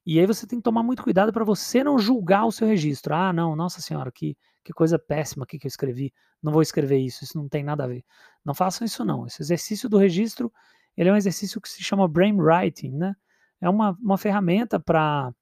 E 0.06 0.20
aí 0.20 0.26
você 0.26 0.46
tem 0.46 0.60
que 0.60 0.64
tomar 0.64 0.84
muito 0.84 1.04
cuidado 1.04 1.32
para 1.32 1.46
você 1.46 1.84
não 1.84 1.98
julgar 1.98 2.46
o 2.46 2.52
seu 2.52 2.68
registro. 2.68 3.16
Ah, 3.16 3.32
não, 3.32 3.56
nossa 3.56 3.82
senhora, 3.82 4.12
que, 4.12 4.38
que 4.64 4.74
coisa 4.74 5.00
péssima 5.00 5.46
aqui 5.46 5.58
que 5.58 5.66
eu 5.66 5.70
escrevi. 5.70 6.14
Não 6.42 6.52
vou 6.52 6.62
escrever 6.62 6.98
isso, 6.98 7.24
isso 7.24 7.38
não 7.38 7.48
tem 7.48 7.64
nada 7.64 7.86
a 7.86 7.88
ver. 7.88 8.04
Não 8.44 8.54
façam 8.54 8.86
isso 8.86 9.06
não. 9.06 9.26
Esse 9.26 9.42
exercício 9.42 9.88
do 9.88 9.98
registro, 9.98 10.52
ele 10.98 11.10
é 11.10 11.14
um 11.14 11.16
exercício 11.16 11.62
que 11.62 11.70
se 11.70 11.82
chama 11.82 12.08
brainwriting, 12.08 12.92
né? 12.92 13.16
É 13.62 13.70
uma, 13.70 13.98
uma 14.02 14.18
ferramenta 14.18 14.78
para 14.78 15.34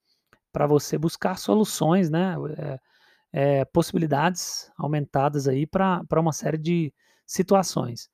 você 0.67 0.95
buscar 0.97 1.39
soluções, 1.39 2.11
né? 2.11 2.35
É, 2.57 2.79
é, 3.31 3.65
possibilidades 3.65 4.71
aumentadas 4.77 5.47
aí 5.47 5.65
para 5.65 6.05
uma 6.17 6.33
série 6.33 6.57
de 6.57 6.93
situações. 7.25 8.09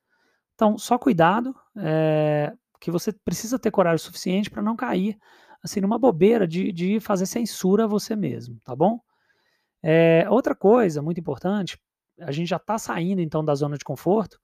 Então, 0.55 0.77
só 0.77 0.97
cuidado, 0.97 1.55
é, 1.77 2.53
que 2.79 2.91
você 2.91 3.11
precisa 3.11 3.59
ter 3.59 3.71
coragem 3.71 4.03
suficiente 4.03 4.49
para 4.49 4.61
não 4.61 4.75
cair 4.75 5.17
assim, 5.63 5.81
numa 5.81 5.99
bobeira 5.99 6.47
de, 6.47 6.71
de 6.71 6.99
fazer 6.99 7.25
censura 7.25 7.83
a 7.83 7.87
você 7.87 8.15
mesmo, 8.15 8.59
tá 8.63 8.75
bom? 8.75 8.99
É, 9.83 10.25
outra 10.29 10.55
coisa 10.55 11.01
muito 11.01 11.19
importante, 11.19 11.79
a 12.19 12.31
gente 12.31 12.47
já 12.47 12.57
está 12.57 12.77
saindo 12.77 13.21
então 13.21 13.43
da 13.43 13.53
zona 13.55 13.77
de 13.77 13.85
conforto, 13.85 14.39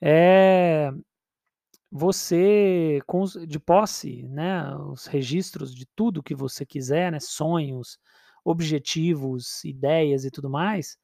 é 0.00 0.92
você, 1.92 3.00
com 3.04 3.24
de 3.24 3.58
posse, 3.58 4.22
né, 4.28 4.74
os 4.76 5.06
registros 5.06 5.74
de 5.74 5.84
tudo 5.96 6.22
que 6.22 6.36
você 6.36 6.64
quiser, 6.64 7.10
né, 7.10 7.18
sonhos, 7.18 7.98
objetivos, 8.44 9.64
ideias 9.64 10.24
e 10.24 10.30
tudo 10.30 10.50
mais, 10.50 10.98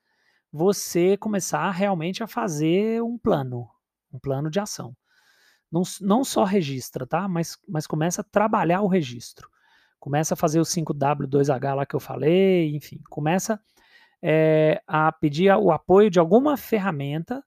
você 0.53 1.17
começar 1.17 1.71
realmente 1.71 2.23
a 2.23 2.27
fazer 2.27 3.03
um 3.03 3.19
plano, 3.19 3.69
um 4.13 4.19
plano 4.19 4.51
de 4.51 4.61
ação 4.61 4.97
não, 5.71 5.83
não 6.01 6.25
só 6.25 6.45
registra, 6.45 7.07
tá? 7.07 7.29
Mas, 7.29 7.59
mas 7.69 7.87
começa 7.87 8.21
a 8.21 8.25
trabalhar 8.25 8.83
o 8.83 8.87
registro. 8.87 9.49
Começa 9.99 10.35
a 10.35 10.37
fazer 10.37 10.61
o 10.61 10.65
5W2H 10.65 11.75
lá 11.75 11.87
que 11.87 11.97
eu 11.97 12.01
falei, 12.01 12.75
enfim, 12.75 13.01
começa 13.11 13.61
é, 14.23 14.81
a 14.87 15.11
pedir 15.11 15.51
o 15.57 15.73
apoio 15.73 16.11
de 16.11 16.19
alguma 16.19 16.57
ferramenta 16.57 17.45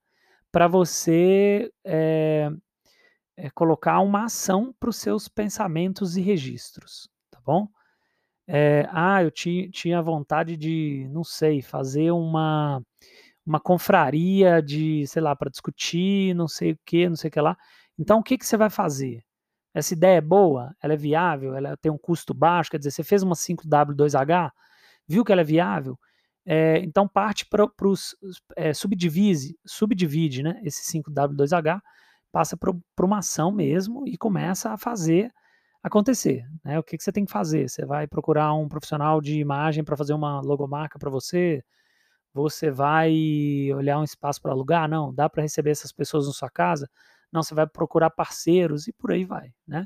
para 0.52 0.68
você 0.68 1.72
é, 1.86 2.50
é, 3.38 3.50
colocar 3.52 4.00
uma 4.00 4.26
ação 4.26 4.74
para 4.80 4.90
os 4.90 4.98
seus 4.98 5.28
pensamentos 5.28 6.18
e 6.18 6.22
registros, 6.22 7.10
tá 7.32 7.40
bom? 7.46 7.68
Ah, 8.92 9.24
eu 9.24 9.32
tinha, 9.32 9.70
tinha 9.70 10.02
vontade 10.02 10.58
de, 10.58 11.08
não 11.12 11.24
sei, 11.24 11.62
fazer 11.62 12.12
uma, 12.12 12.82
uma 13.46 13.60
confraria 13.60 14.62
de, 14.62 15.06
sei 15.08 15.22
lá, 15.22 15.36
para 15.36 15.50
discutir, 15.50 16.34
não 16.36 16.48
sei 16.48 16.72
o 16.74 16.80
que, 16.86 17.08
não 17.10 17.16
sei 17.16 17.30
o 17.30 17.32
que 17.32 17.42
lá. 17.42 17.58
Então, 17.98 18.20
o 18.20 18.24
que, 18.24 18.38
que 18.38 18.46
você 18.46 18.58
vai 18.58 18.70
fazer? 18.70 19.24
Essa 19.74 19.94
ideia 19.94 20.18
é 20.18 20.22
boa? 20.22 20.76
Ela 20.82 20.94
é 20.94 20.98
viável? 20.98 21.56
Ela 21.56 21.78
tem 21.78 21.92
um 21.92 21.98
custo 21.98 22.34
baixo? 22.34 22.72
Quer 22.72 22.80
dizer, 22.80 22.92
você 22.92 23.04
fez 23.04 23.24
uma 23.24 23.36
5W2H, 23.36 24.52
viu 25.08 25.24
que 25.24 25.32
ela 25.32 25.42
é 25.42 25.44
viável? 25.44 25.98
É, 26.46 26.80
então, 26.80 27.08
parte 27.08 27.46
para 27.46 27.68
os. 27.88 28.16
É, 28.56 28.74
subdivide, 28.74 29.56
subdivide 29.66 30.42
né, 30.42 30.60
esse 30.64 30.92
5W2H, 30.92 31.80
passa 32.32 32.58
para 32.58 33.06
uma 33.06 33.20
ação 33.20 33.52
mesmo 33.52 34.08
e 34.08 34.18
começa 34.18 34.72
a 34.72 34.78
fazer 34.78 35.32
acontecer. 35.84 36.46
Né? 36.64 36.78
O 36.80 36.84
que, 36.84 36.98
que 36.98 37.04
você 37.04 37.12
tem 37.12 37.26
que 37.26 37.32
fazer? 37.32 37.70
Você 37.70 37.86
vai 37.86 38.08
procurar 38.08 38.54
um 38.54 38.68
profissional 38.68 39.22
de 39.22 39.40
imagem 39.40 39.84
para 39.84 39.98
fazer 39.98 40.14
uma 40.14 40.42
logomarca 40.42 41.00
para 41.00 41.10
você? 41.10 41.64
Você 42.34 42.70
vai 42.70 43.12
olhar 43.76 44.00
um 44.00 44.04
espaço 44.04 44.42
para 44.42 44.52
alugar? 44.52 44.88
Não, 44.88 45.14
dá 45.14 45.30
para 45.30 45.42
receber 45.42 45.72
essas 45.72 45.92
pessoas 45.92 46.28
na 46.28 46.34
sua 46.34 46.50
casa? 46.50 46.90
Não, 47.32 47.44
você 47.44 47.54
vai 47.54 47.68
procurar 47.68 48.10
parceiros 48.10 48.88
e 48.88 48.94
por 48.94 49.12
aí 49.12 49.26
vai, 49.26 49.52
né? 49.68 49.86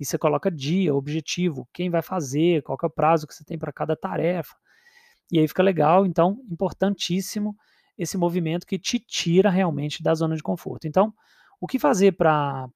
E 0.00 0.04
você 0.04 0.18
coloca 0.18 0.50
dia, 0.50 0.94
objetivo, 0.94 1.68
quem 1.72 1.90
vai 1.90 2.02
fazer, 2.02 2.62
qual 2.62 2.78
é 2.82 2.86
o 2.86 2.90
prazo 2.90 3.26
que 3.26 3.34
você 3.34 3.44
tem 3.44 3.58
para 3.58 3.72
cada 3.72 3.94
tarefa. 3.94 4.56
E 5.30 5.38
aí 5.38 5.46
fica 5.46 5.62
legal, 5.62 6.04
então, 6.04 6.42
importantíssimo 6.50 7.56
esse 7.96 8.16
movimento 8.16 8.66
que 8.66 8.78
te 8.78 8.98
tira 8.98 9.50
realmente 9.50 10.02
da 10.02 10.14
zona 10.14 10.34
de 10.34 10.42
conforto. 10.42 10.86
Então, 10.86 11.14
o 11.60 11.66
que 11.66 11.78
fazer 11.78 12.12
para 12.12 12.68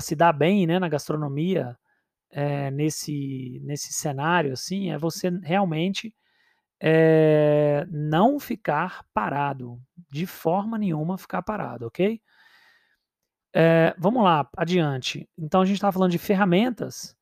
se 0.00 0.14
dar 0.14 0.32
bem 0.32 0.66
né, 0.66 0.78
na 0.78 0.88
gastronomia 0.88 1.76
é, 2.30 2.70
nesse, 2.70 3.60
nesse 3.64 3.92
cenário 3.92 4.52
assim 4.52 4.90
é 4.90 4.98
você 4.98 5.30
realmente 5.42 6.14
é, 6.80 7.86
não 7.90 8.38
ficar 8.38 9.04
parado, 9.14 9.80
de 10.10 10.26
forma 10.26 10.76
nenhuma 10.76 11.16
ficar 11.16 11.42
parado, 11.42 11.86
ok? 11.86 12.20
É, 13.54 13.94
vamos 13.98 14.22
lá, 14.22 14.46
adiante. 14.54 15.26
Então 15.38 15.62
a 15.62 15.64
gente 15.64 15.76
está 15.76 15.90
falando 15.90 16.10
de 16.10 16.18
ferramentas. 16.18 17.16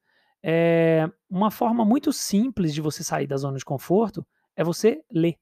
Uma 1.30 1.50
forma 1.50 1.84
muito 1.84 2.12
simples 2.12 2.74
de 2.74 2.80
você 2.80 3.04
sair 3.04 3.26
da 3.26 3.36
zona 3.36 3.56
de 3.56 3.64
conforto 3.64 4.26
é 4.56 4.64
você 4.64 5.02
ler. 5.10 5.36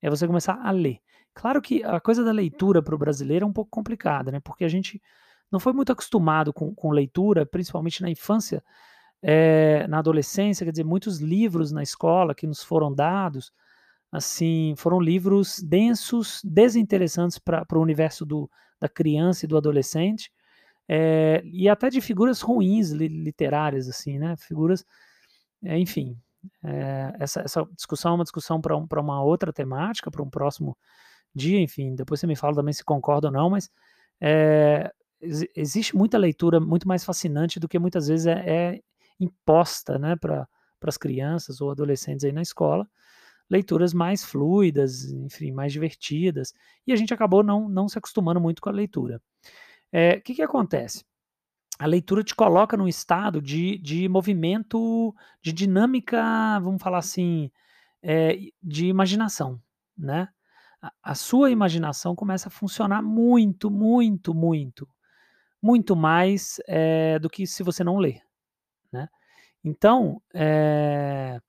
É 0.00 0.08
você 0.08 0.26
começar 0.26 0.60
a 0.62 0.70
ler. 0.70 1.00
Claro 1.34 1.60
que 1.60 1.82
a 1.82 2.00
coisa 2.00 2.22
da 2.24 2.30
leitura 2.30 2.82
para 2.82 2.94
o 2.94 2.98
brasileiro 2.98 3.44
é 3.44 3.48
um 3.48 3.52
pouco 3.52 3.70
complicada, 3.70 4.30
né? 4.30 4.40
Porque 4.40 4.64
a 4.64 4.68
gente 4.68 5.00
não 5.52 5.60
foi 5.60 5.72
muito 5.72 5.92
acostumado 5.92 6.52
com, 6.52 6.74
com 6.74 6.90
leitura, 6.90 7.44
principalmente 7.44 8.02
na 8.02 8.10
infância, 8.10 8.64
é, 9.22 9.86
na 9.86 9.98
adolescência, 9.98 10.64
quer 10.64 10.72
dizer, 10.72 10.84
muitos 10.84 11.20
livros 11.20 11.70
na 11.70 11.82
escola 11.82 12.34
que 12.34 12.46
nos 12.46 12.62
foram 12.62 12.92
dados, 12.92 13.52
assim, 14.10 14.74
foram 14.76 15.00
livros 15.00 15.60
densos, 15.62 16.40
desinteressantes 16.42 17.38
para 17.38 17.66
o 17.74 17.80
universo 17.80 18.24
do, 18.24 18.50
da 18.80 18.88
criança 18.88 19.44
e 19.44 19.48
do 19.48 19.56
adolescente, 19.56 20.32
é, 20.88 21.42
e 21.44 21.68
até 21.68 21.88
de 21.88 22.00
figuras 22.00 22.40
ruins 22.40 22.90
li, 22.90 23.06
literárias, 23.06 23.88
assim, 23.88 24.18
né? 24.18 24.36
Figuras 24.36 24.84
é, 25.64 25.78
enfim, 25.78 26.18
essa, 27.20 27.40
essa 27.42 27.64
discussão 27.76 28.12
é 28.12 28.14
uma 28.16 28.24
discussão 28.24 28.60
para 28.60 28.76
um, 28.76 28.86
uma 28.98 29.22
outra 29.22 29.52
temática, 29.52 30.10
para 30.10 30.22
um 30.22 30.30
próximo 30.30 30.76
dia, 31.34 31.60
enfim, 31.60 31.94
depois 31.94 32.20
você 32.20 32.26
me 32.26 32.36
fala 32.36 32.56
também 32.56 32.72
se 32.72 32.84
concorda 32.84 33.28
ou 33.28 33.32
não, 33.32 33.50
mas 33.50 33.70
existe 35.22 35.96
muita 35.96 36.18
leitura 36.18 36.58
muito 36.58 36.86
mais 36.86 37.04
fascinante 37.04 37.60
do 37.60 37.68
que 37.68 37.78
muitas 37.78 38.08
vezes 38.08 38.26
é, 38.26 38.44
é 38.46 38.80
imposta 39.20 39.98
né, 39.98 40.16
para 40.16 40.48
as 40.82 40.98
crianças 40.98 41.60
ou 41.60 41.70
adolescentes 41.70 42.24
aí 42.24 42.32
na 42.32 42.42
escola, 42.42 42.88
leituras 43.48 43.94
mais 43.94 44.24
fluidas, 44.24 45.04
enfim, 45.12 45.52
mais 45.52 45.72
divertidas, 45.72 46.52
e 46.86 46.92
a 46.92 46.96
gente 46.96 47.14
acabou 47.14 47.42
não, 47.42 47.68
não 47.68 47.88
se 47.88 47.98
acostumando 47.98 48.40
muito 48.40 48.60
com 48.60 48.68
a 48.68 48.72
leitura. 48.72 49.16
O 49.16 49.48
é, 49.92 50.20
que, 50.20 50.34
que 50.34 50.42
acontece? 50.42 51.04
A 51.78 51.86
leitura 51.86 52.24
te 52.24 52.34
coloca 52.34 52.76
num 52.76 52.88
estado 52.88 53.40
de, 53.40 53.78
de 53.78 54.08
movimento, 54.08 55.14
de 55.40 55.52
dinâmica, 55.52 56.58
vamos 56.60 56.82
falar 56.82 56.98
assim, 56.98 57.50
é, 58.02 58.38
de 58.62 58.86
imaginação, 58.86 59.60
né? 59.96 60.28
A, 60.80 60.92
a 61.02 61.14
sua 61.14 61.50
imaginação 61.50 62.14
começa 62.16 62.48
a 62.48 62.50
funcionar 62.50 63.02
muito, 63.02 63.70
muito, 63.70 64.34
muito 64.34 64.88
muito 65.62 65.94
mais 65.94 66.60
é, 66.66 67.18
do 67.20 67.30
que 67.30 67.46
se 67.46 67.62
você 67.62 67.84
não 67.84 67.98
lê. 67.98 68.20
Né? 68.90 69.08
Então, 69.62 70.20
é, 70.34 71.40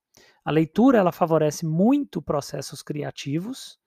a 0.46 0.52
leitura 0.52 1.00
ela 1.00 1.12
favorece 1.12 1.66
muito 1.66 2.22
processos 2.22 2.84
criativos 2.84 3.80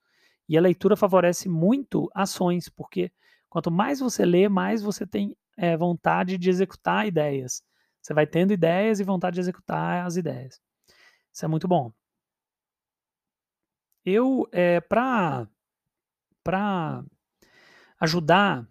e 0.49 0.57
a 0.57 0.61
leitura 0.61 0.97
favorece 0.97 1.47
muito 1.47 2.09
ações, 2.13 2.67
porque 2.67 3.11
quanto 3.49 3.71
mais 3.71 3.99
você 3.99 4.25
lê, 4.25 4.49
mais 4.49 4.81
você 4.81 5.07
tem 5.07 5.35
é, 5.55 5.77
vontade 5.77 6.37
de 6.37 6.49
executar 6.49 7.07
ideias. 7.07 7.63
Você 8.01 8.13
vai 8.13 8.27
tendo 8.27 8.53
ideias 8.53 8.99
e 8.99 9.03
vontade 9.03 9.35
de 9.35 9.41
executar 9.41 10.05
as 10.05 10.17
ideias. 10.17 10.61
Isso 11.33 11.45
é 11.45 11.47
muito 11.47 11.67
bom. 11.67 11.91
Eu, 14.05 14.47
é, 14.51 14.79
para 14.79 15.47
ajudar 17.99 18.65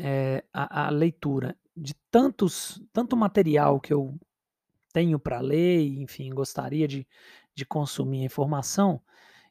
é, 0.00 0.44
a, 0.52 0.86
a, 0.86 0.90
leitura 0.90 1.56
de 1.76 1.94
tantos, 2.10 2.82
tanto 2.92 3.16
material 3.16 3.80
que 3.80 3.92
eu 3.92 4.18
tenho 4.92 5.18
para 5.18 5.40
ler, 5.40 5.80
enfim, 6.00 6.30
gostaria 6.30 6.86
de, 6.86 7.06
de 7.54 7.66
consumir 7.66 8.24
informação, 8.24 9.00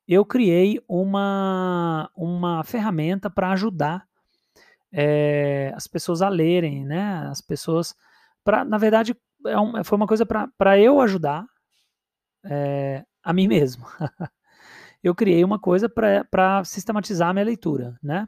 eu 0.08 0.26
criei 0.26 0.82
uma, 0.88 2.10
uma 2.16 2.64
ferramenta 2.64 3.30
para 3.30 3.52
ajudar 3.52 4.08
é, 4.92 5.74
as 5.76 5.88
pessoas 5.88 6.22
a 6.22 6.30
lerem, 6.30 6.86
né? 6.86 7.28
As 7.30 7.42
pessoas, 7.42 7.96
para, 8.44 8.64
na 8.64 8.78
verdade, 8.78 9.16
é 9.46 9.60
um, 9.60 9.84
foi 9.84 9.96
uma 9.96 10.08
coisa 10.08 10.26
para 10.26 10.78
eu 10.78 11.02
ajudar 11.02 11.46
é, 12.46 13.04
a 13.24 13.34
mim 13.34 13.48
mesmo. 13.50 13.86
eu 15.04 15.16
criei 15.16 15.44
uma 15.44 15.60
coisa 15.60 15.90
para 15.90 16.64
sistematizar 16.64 17.30
a 17.30 17.34
minha 17.34 17.46
leitura, 17.46 17.98
né? 18.02 18.28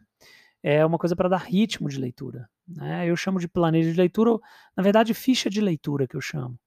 É 0.68 0.84
uma 0.84 0.98
coisa 0.98 1.16
para 1.16 1.30
dar 1.30 1.38
ritmo 1.38 1.88
de 1.88 2.00
leitura. 2.00 2.50
Né? 2.68 3.08
Eu 3.08 3.16
chamo 3.16 3.40
de 3.40 3.48
planilha 3.48 3.92
de 3.92 3.96
leitura, 3.96 4.32
ou, 4.32 4.42
na 4.76 4.82
verdade, 4.82 5.14
ficha 5.14 5.48
de 5.48 5.62
leitura 5.62 6.08
que 6.08 6.16
eu 6.16 6.22
chamo. 6.22 6.58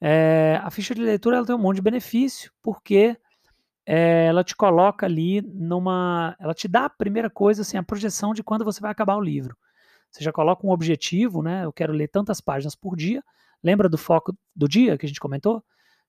É, 0.00 0.58
a 0.62 0.70
ficha 0.70 0.94
de 0.94 1.02
leitura 1.02 1.36
ela 1.36 1.44
tem 1.44 1.54
um 1.54 1.58
monte 1.58 1.76
de 1.76 1.82
benefício, 1.82 2.50
porque 2.62 3.14
é, 3.84 4.24
ela 4.24 4.42
te 4.42 4.56
coloca 4.56 5.04
ali 5.04 5.42
numa. 5.42 6.34
Ela 6.40 6.54
te 6.54 6.66
dá 6.66 6.86
a 6.86 6.88
primeira 6.88 7.28
coisa, 7.28 7.60
assim, 7.60 7.76
a 7.76 7.82
projeção 7.82 8.32
de 8.32 8.42
quando 8.42 8.64
você 8.64 8.80
vai 8.80 8.90
acabar 8.90 9.16
o 9.16 9.20
livro. 9.20 9.54
Você 10.10 10.24
já 10.24 10.32
coloca 10.32 10.66
um 10.66 10.70
objetivo, 10.70 11.42
né? 11.42 11.66
Eu 11.66 11.74
quero 11.74 11.92
ler 11.92 12.08
tantas 12.08 12.40
páginas 12.40 12.74
por 12.74 12.96
dia. 12.96 13.22
Lembra 13.62 13.86
do 13.86 13.98
foco 13.98 14.34
do 14.56 14.66
dia 14.66 14.96
que 14.96 15.04
a 15.04 15.08
gente 15.08 15.20
comentou? 15.20 15.62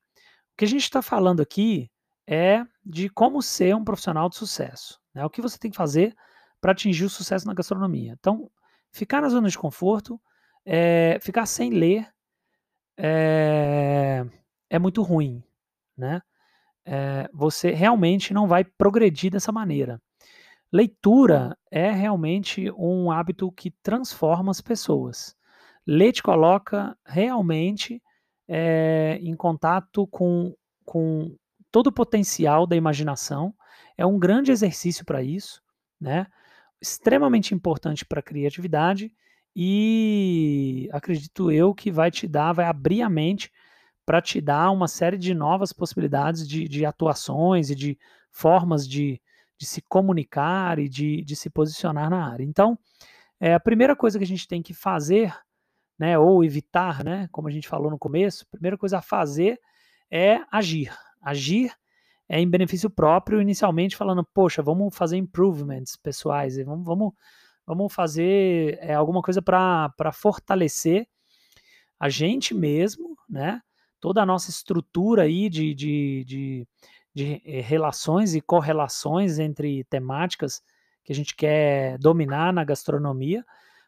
o 0.53 0.57
que 0.57 0.65
a 0.65 0.67
gente 0.67 0.83
está 0.83 1.01
falando 1.01 1.41
aqui 1.41 1.89
é 2.27 2.63
de 2.85 3.09
como 3.09 3.41
ser 3.41 3.75
um 3.75 3.83
profissional 3.83 4.29
de 4.29 4.35
sucesso. 4.35 4.99
Né? 5.13 5.25
O 5.25 5.29
que 5.29 5.41
você 5.41 5.57
tem 5.57 5.71
que 5.71 5.77
fazer 5.77 6.15
para 6.61 6.71
atingir 6.71 7.05
o 7.05 7.09
sucesso 7.09 7.47
na 7.47 7.53
gastronomia. 7.53 8.15
Então, 8.19 8.49
ficar 8.91 9.21
na 9.21 9.29
zona 9.29 9.49
de 9.49 9.57
conforto, 9.57 10.19
é, 10.65 11.17
ficar 11.21 11.45
sem 11.45 11.71
ler, 11.71 12.07
é, 13.01 14.25
é 14.69 14.77
muito 14.77 15.01
ruim, 15.01 15.41
né? 15.97 16.21
É, 16.85 17.29
você 17.33 17.71
realmente 17.71 18.33
não 18.33 18.47
vai 18.47 18.63
progredir 18.63 19.31
dessa 19.31 19.51
maneira. 19.51 20.01
Leitura 20.71 21.57
é 21.71 21.91
realmente 21.91 22.69
um 22.71 23.09
hábito 23.09 23.51
que 23.51 23.71
transforma 23.71 24.51
as 24.51 24.59
pessoas. 24.59 25.35
Ler 25.88 26.12
te 26.12 26.21
coloca 26.21 26.95
realmente 27.05 28.01
é, 28.47 29.17
em 29.21 29.35
contato 29.35 30.05
com, 30.07 30.53
com 30.83 31.35
todo 31.71 31.88
o 31.88 31.91
potencial 31.91 32.67
da 32.67 32.75
imaginação. 32.75 33.53
É 33.97 34.05
um 34.05 34.19
grande 34.19 34.51
exercício 34.51 35.05
para 35.05 35.23
isso, 35.23 35.62
né? 35.99 36.27
Extremamente 36.81 37.53
importante 37.55 38.05
para 38.05 38.19
a 38.19 38.23
criatividade 38.23 39.12
e 39.61 40.87
acredito 40.93 41.51
eu 41.51 41.75
que 41.75 41.91
vai 41.91 42.09
te 42.09 42.25
dar, 42.25 42.53
vai 42.53 42.63
abrir 42.63 43.01
a 43.01 43.09
mente 43.09 43.51
para 44.05 44.21
te 44.21 44.39
dar 44.39 44.71
uma 44.71 44.87
série 44.87 45.17
de 45.17 45.33
novas 45.33 45.73
possibilidades 45.73 46.47
de, 46.47 46.65
de 46.65 46.85
atuações 46.85 47.69
e 47.69 47.75
de 47.75 47.99
formas 48.31 48.87
de, 48.87 49.21
de 49.57 49.65
se 49.65 49.81
comunicar 49.81 50.79
e 50.79 50.87
de, 50.87 51.25
de 51.25 51.35
se 51.35 51.49
posicionar 51.49 52.09
na 52.09 52.31
área. 52.31 52.45
Então, 52.45 52.79
é, 53.37 53.53
a 53.53 53.59
primeira 53.59 53.97
coisa 53.97 54.17
que 54.17 54.23
a 54.23 54.27
gente 54.27 54.47
tem 54.47 54.61
que 54.61 54.73
fazer, 54.73 55.35
né, 55.99 56.17
ou 56.17 56.41
evitar, 56.41 57.03
né, 57.03 57.27
como 57.29 57.49
a 57.49 57.51
gente 57.51 57.67
falou 57.67 57.91
no 57.91 57.99
começo, 57.99 58.45
a 58.47 58.51
primeira 58.51 58.77
coisa 58.77 58.99
a 58.99 59.01
fazer 59.01 59.59
é 60.09 60.39
agir. 60.49 60.89
Agir 61.21 61.73
é 62.29 62.39
em 62.39 62.49
benefício 62.49 62.89
próprio, 62.89 63.41
inicialmente 63.41 63.97
falando, 63.97 64.25
poxa, 64.33 64.61
vamos 64.61 64.95
fazer 64.95 65.17
improvements 65.17 65.97
pessoais, 65.97 66.55
vamos, 66.63 66.85
vamos 66.85 67.13
vamos 67.69 67.93
fazer 67.93 68.79
é, 68.82 68.95
alguma 68.95 69.21
coisa 69.21 69.43
para 69.43 70.12
fortalecer 70.12 71.08
a 71.99 72.10
gente 72.10 72.51
mesmo, 72.51 73.15
né? 73.29 73.62
Toda 73.99 74.23
a 74.23 74.25
nossa 74.25 74.49
estrutura 74.49 75.23
aí 75.23 75.49
de, 75.49 75.75
de, 75.75 76.23
de, 76.25 76.67
de 77.13 77.41
eh, 77.45 77.62
relações 77.62 78.34
e 78.34 78.41
correlações 78.41 79.38
entre 79.38 79.84
temáticas 79.84 80.63
que 81.03 81.12
a 81.12 81.15
gente 81.15 81.36
quer 81.36 81.99
dominar 81.99 82.51
na 82.51 82.63
gastronomia. 82.63 83.45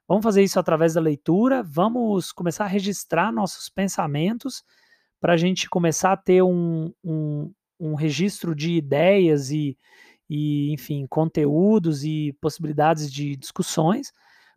Vamos 0.08 0.24
fazer 0.24 0.44
isso 0.44 0.60
através 0.60 0.94
da 0.94 1.02
leitura, 1.02 1.64
vamos 1.64 2.32
começar 2.32 2.66
a 2.66 2.68
registrar 2.68 3.32
nossos 3.32 3.68
pensamentos 3.68 4.64
para 5.20 5.34
a 5.34 5.38
gente 5.38 5.68
começar 5.68 6.12
a 6.12 6.18
ter 6.18 6.44
um, 6.44 6.94
um, 7.04 7.52
um 7.80 7.96
registro 7.96 8.54
de 8.54 8.74
ideias 8.74 9.50
e, 9.50 9.76
e, 10.34 10.72
enfim, 10.72 11.06
conteúdos 11.10 12.06
e 12.06 12.34
possibilidades 12.40 13.12
de 13.12 13.36
discussões 13.36 14.14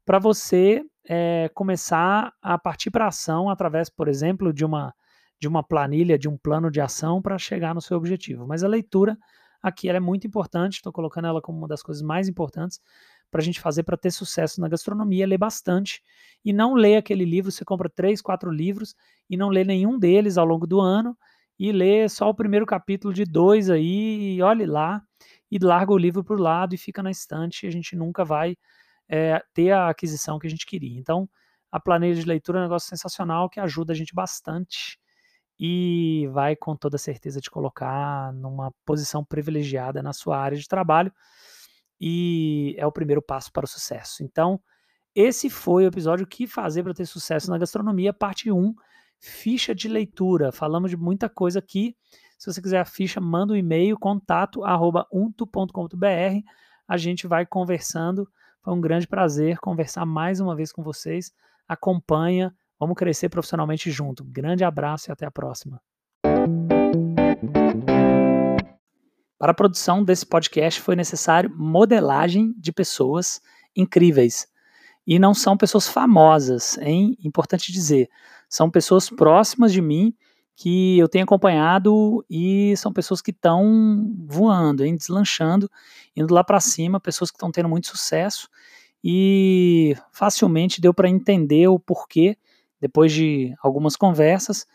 para 0.07 0.21
você 0.21 0.85
é, 1.05 1.51
começar 1.53 2.33
a 2.41 2.57
partir 2.57 2.93
para 2.93 3.09
ação 3.09 3.51
através, 3.51 3.91
por 3.91 4.07
exemplo, 4.07 4.53
de 4.53 4.65
uma, 4.65 4.95
de 5.37 5.49
uma 5.49 5.65
planilha, 5.65 6.17
de 6.17 6.29
um 6.29 6.37
plano 6.37 6.71
de 6.71 6.81
ação 6.81 7.21
para 7.21 7.37
chegar 7.39 7.75
no 7.75 7.81
seu 7.81 7.97
objetivo. 7.97 8.47
Mas 8.47 8.63
a 8.63 8.69
leitura 8.69 9.19
aqui 9.61 9.89
é 9.89 9.99
muito 9.99 10.29
importante, 10.29 10.75
estou 10.75 10.93
colocando 10.93 11.27
ela 11.27 11.43
como 11.43 11.59
uma 11.59 11.67
das 11.67 11.83
coisas 11.83 12.05
mais 12.05 12.29
importantes 12.29 12.81
para 13.29 13.41
a 13.41 13.45
gente 13.45 13.61
fazer 13.61 13.83
para 13.83 13.97
ter 13.97 14.13
sucesso 14.13 14.61
na 14.61 14.69
gastronomia, 14.69 15.27
ler 15.27 15.39
bastante 15.39 16.05
e 16.45 16.53
não 16.53 16.75
ler 16.75 16.99
aquele 16.99 17.25
livro, 17.25 17.51
você 17.51 17.65
compra 17.65 17.91
três, 17.91 18.23
quatro 18.23 18.49
livros 18.49 18.95
e 19.29 19.37
não 19.37 19.49
lê 19.49 19.65
nenhum 19.65 19.99
deles 19.99 20.39
ao 20.39 20.47
longo 20.47 20.69
do 20.69 20.81
ano 20.81 21.19
e 21.59 21.73
lê 21.73 22.09
só 22.09 22.29
o 22.29 22.35
primeiro 22.35 22.65
capítulo 22.65 23.13
de 23.13 23.25
dois 23.25 23.71
aí 23.71 24.37
e 24.37 24.43
olhe 24.43 24.67
lá 24.67 25.03
e 25.55 25.59
larga 25.61 25.93
o 25.93 25.97
livro 25.97 26.25
para 26.25 26.35
o 26.35 26.41
lado 26.41 26.75
e 26.75 26.79
fica 26.79 27.01
na 27.01 27.13
estante 27.13 27.65
e 27.65 27.69
a 27.69 27.71
gente 27.71 27.95
nunca 27.95 28.25
vai 28.25 28.57
é, 29.09 29.41
ter 29.55 29.71
a 29.71 29.89
aquisição 29.89 30.37
que 30.37 30.49
a 30.49 30.51
gente 30.51 30.67
queria. 30.67 30.99
Então, 30.99 31.29
a 31.71 31.79
planilha 31.79 32.17
de 32.17 32.27
leitura 32.27 32.59
é 32.59 32.61
um 32.63 32.65
negócio 32.65 32.89
sensacional 32.89 33.49
que 33.49 33.61
ajuda 33.61 33.93
a 33.93 33.97
gente 33.97 34.13
bastante 34.13 34.99
e 35.57 36.29
vai 36.33 36.57
com 36.57 36.75
toda 36.75 36.99
certeza 36.99 37.41
te 37.41 37.49
colocar 37.49 38.33
numa 38.33 38.73
posição 38.85 39.25
privilegiada 39.25 40.03
na 40.03 40.13
sua 40.13 40.37
área 40.39 40.59
de 40.59 40.67
trabalho 40.67 41.13
e 42.01 42.75
é 42.77 42.85
o 42.85 42.91
primeiro 42.91 43.23
passo 43.23 43.53
para 43.53 43.65
o 43.65 43.69
sucesso. 43.69 44.25
Então, 44.25 44.61
esse 45.15 45.49
foi 45.49 45.85
o 45.85 45.87
episódio 45.87 46.27
que 46.27 46.49
fazer 46.49 46.83
para 46.83 46.95
ter 46.95 47.07
sucesso 47.07 47.49
na 47.49 47.59
gastronomia, 47.59 48.13
parte 48.13 48.51
1, 48.51 48.75
ficha 49.21 49.73
de 49.73 49.87
leitura. 49.87 50.51
Falamos 50.51 50.91
de 50.91 50.97
muita 50.97 51.29
coisa 51.29 51.61
aqui. 51.61 51.97
Se 52.39 52.53
você 52.53 52.61
quiser 52.61 52.81
a 52.81 52.85
ficha, 52.85 53.21
manda 53.21 53.53
um 53.53 53.57
e-mail, 53.57 53.99
contato 53.99 54.65
arroba 54.65 55.07
unto.com.br. 55.13 56.43
A 56.87 56.97
gente 56.97 57.27
vai 57.27 57.47
conversando. 57.47 58.29
Foi 58.63 58.73
um 58.73 58.81
grande 58.81 59.07
prazer 59.07 59.59
conversar 59.59 60.05
mais 60.05 60.41
uma 60.41 60.55
vez 60.55 60.73
com 60.73 60.83
vocês. 60.83 61.33
Acompanha, 61.67 62.55
vamos 62.79 62.97
crescer 62.97 63.29
profissionalmente 63.29 63.91
junto. 63.91 64.25
Grande 64.25 64.65
abraço 64.65 65.11
e 65.11 65.13
até 65.13 65.27
a 65.27 65.31
próxima. 65.31 65.81
Para 69.39 69.51
a 69.51 69.55
produção 69.55 70.03
desse 70.03 70.25
podcast 70.25 70.81
foi 70.81 70.97
necessário 70.97 71.55
modelagem 71.55 72.55
de 72.57 72.73
pessoas 72.73 73.41
incríveis 73.77 74.47
e 75.07 75.19
não 75.19 75.35
são 75.35 75.57
pessoas 75.57 75.87
famosas, 75.87 76.79
hein? 76.79 77.17
Importante 77.23 77.73
dizer. 77.73 78.09
São 78.49 78.71
pessoas 78.71 79.11
próximas 79.11 79.73
de 79.73 79.83
mim 79.83 80.15
que 80.57 80.99
eu 80.99 81.09
tenho 81.09 81.25
acompanhado 81.25 82.25
e 82.31 82.77
são 82.77 82.93
pessoas 82.93 83.21
que 83.21 83.31
estão 83.31 84.13
voando, 84.27 84.85
hein? 84.85 84.97
deslanchando, 84.97 85.71
indo 86.17 86.33
lá 86.33 86.45
para 86.45 86.61
cima, 86.61 87.01
pessoas 87.01 87.31
que 87.31 87.37
estão 87.37 87.51
tendo 87.51 87.69
muito 87.69 87.89
sucesso 87.89 88.49
e 89.03 89.97
facilmente 90.13 90.81
deu 90.81 90.95
para 90.95 91.09
entender 91.09 91.67
o 91.69 91.79
porquê 91.79 92.39
depois 92.81 93.13
de 93.13 93.55
algumas 93.63 93.97
conversas 93.97 94.67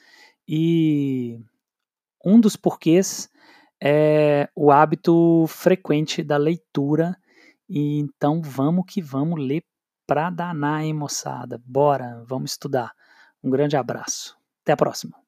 e 0.47 1.39
um 2.23 2.39
dos 2.39 2.55
porquês 2.55 3.29
é 3.81 4.49
o 4.55 4.71
hábito 4.71 5.45
frequente 5.47 6.21
da 6.21 6.35
leitura 6.35 7.15
e 7.69 7.99
então 7.99 8.41
vamos 8.41 8.85
que 8.87 9.01
vamos 9.01 9.39
ler 9.39 9.63
pra 10.05 10.29
danar, 10.29 10.83
hein, 10.83 10.93
moçada? 10.93 11.61
Bora, 11.63 12.23
vamos 12.27 12.51
estudar. 12.51 12.91
Um 13.43 13.49
grande 13.49 13.77
abraço. 13.77 14.35
Até 14.63 14.73
a 14.73 14.77
próxima. 14.77 15.18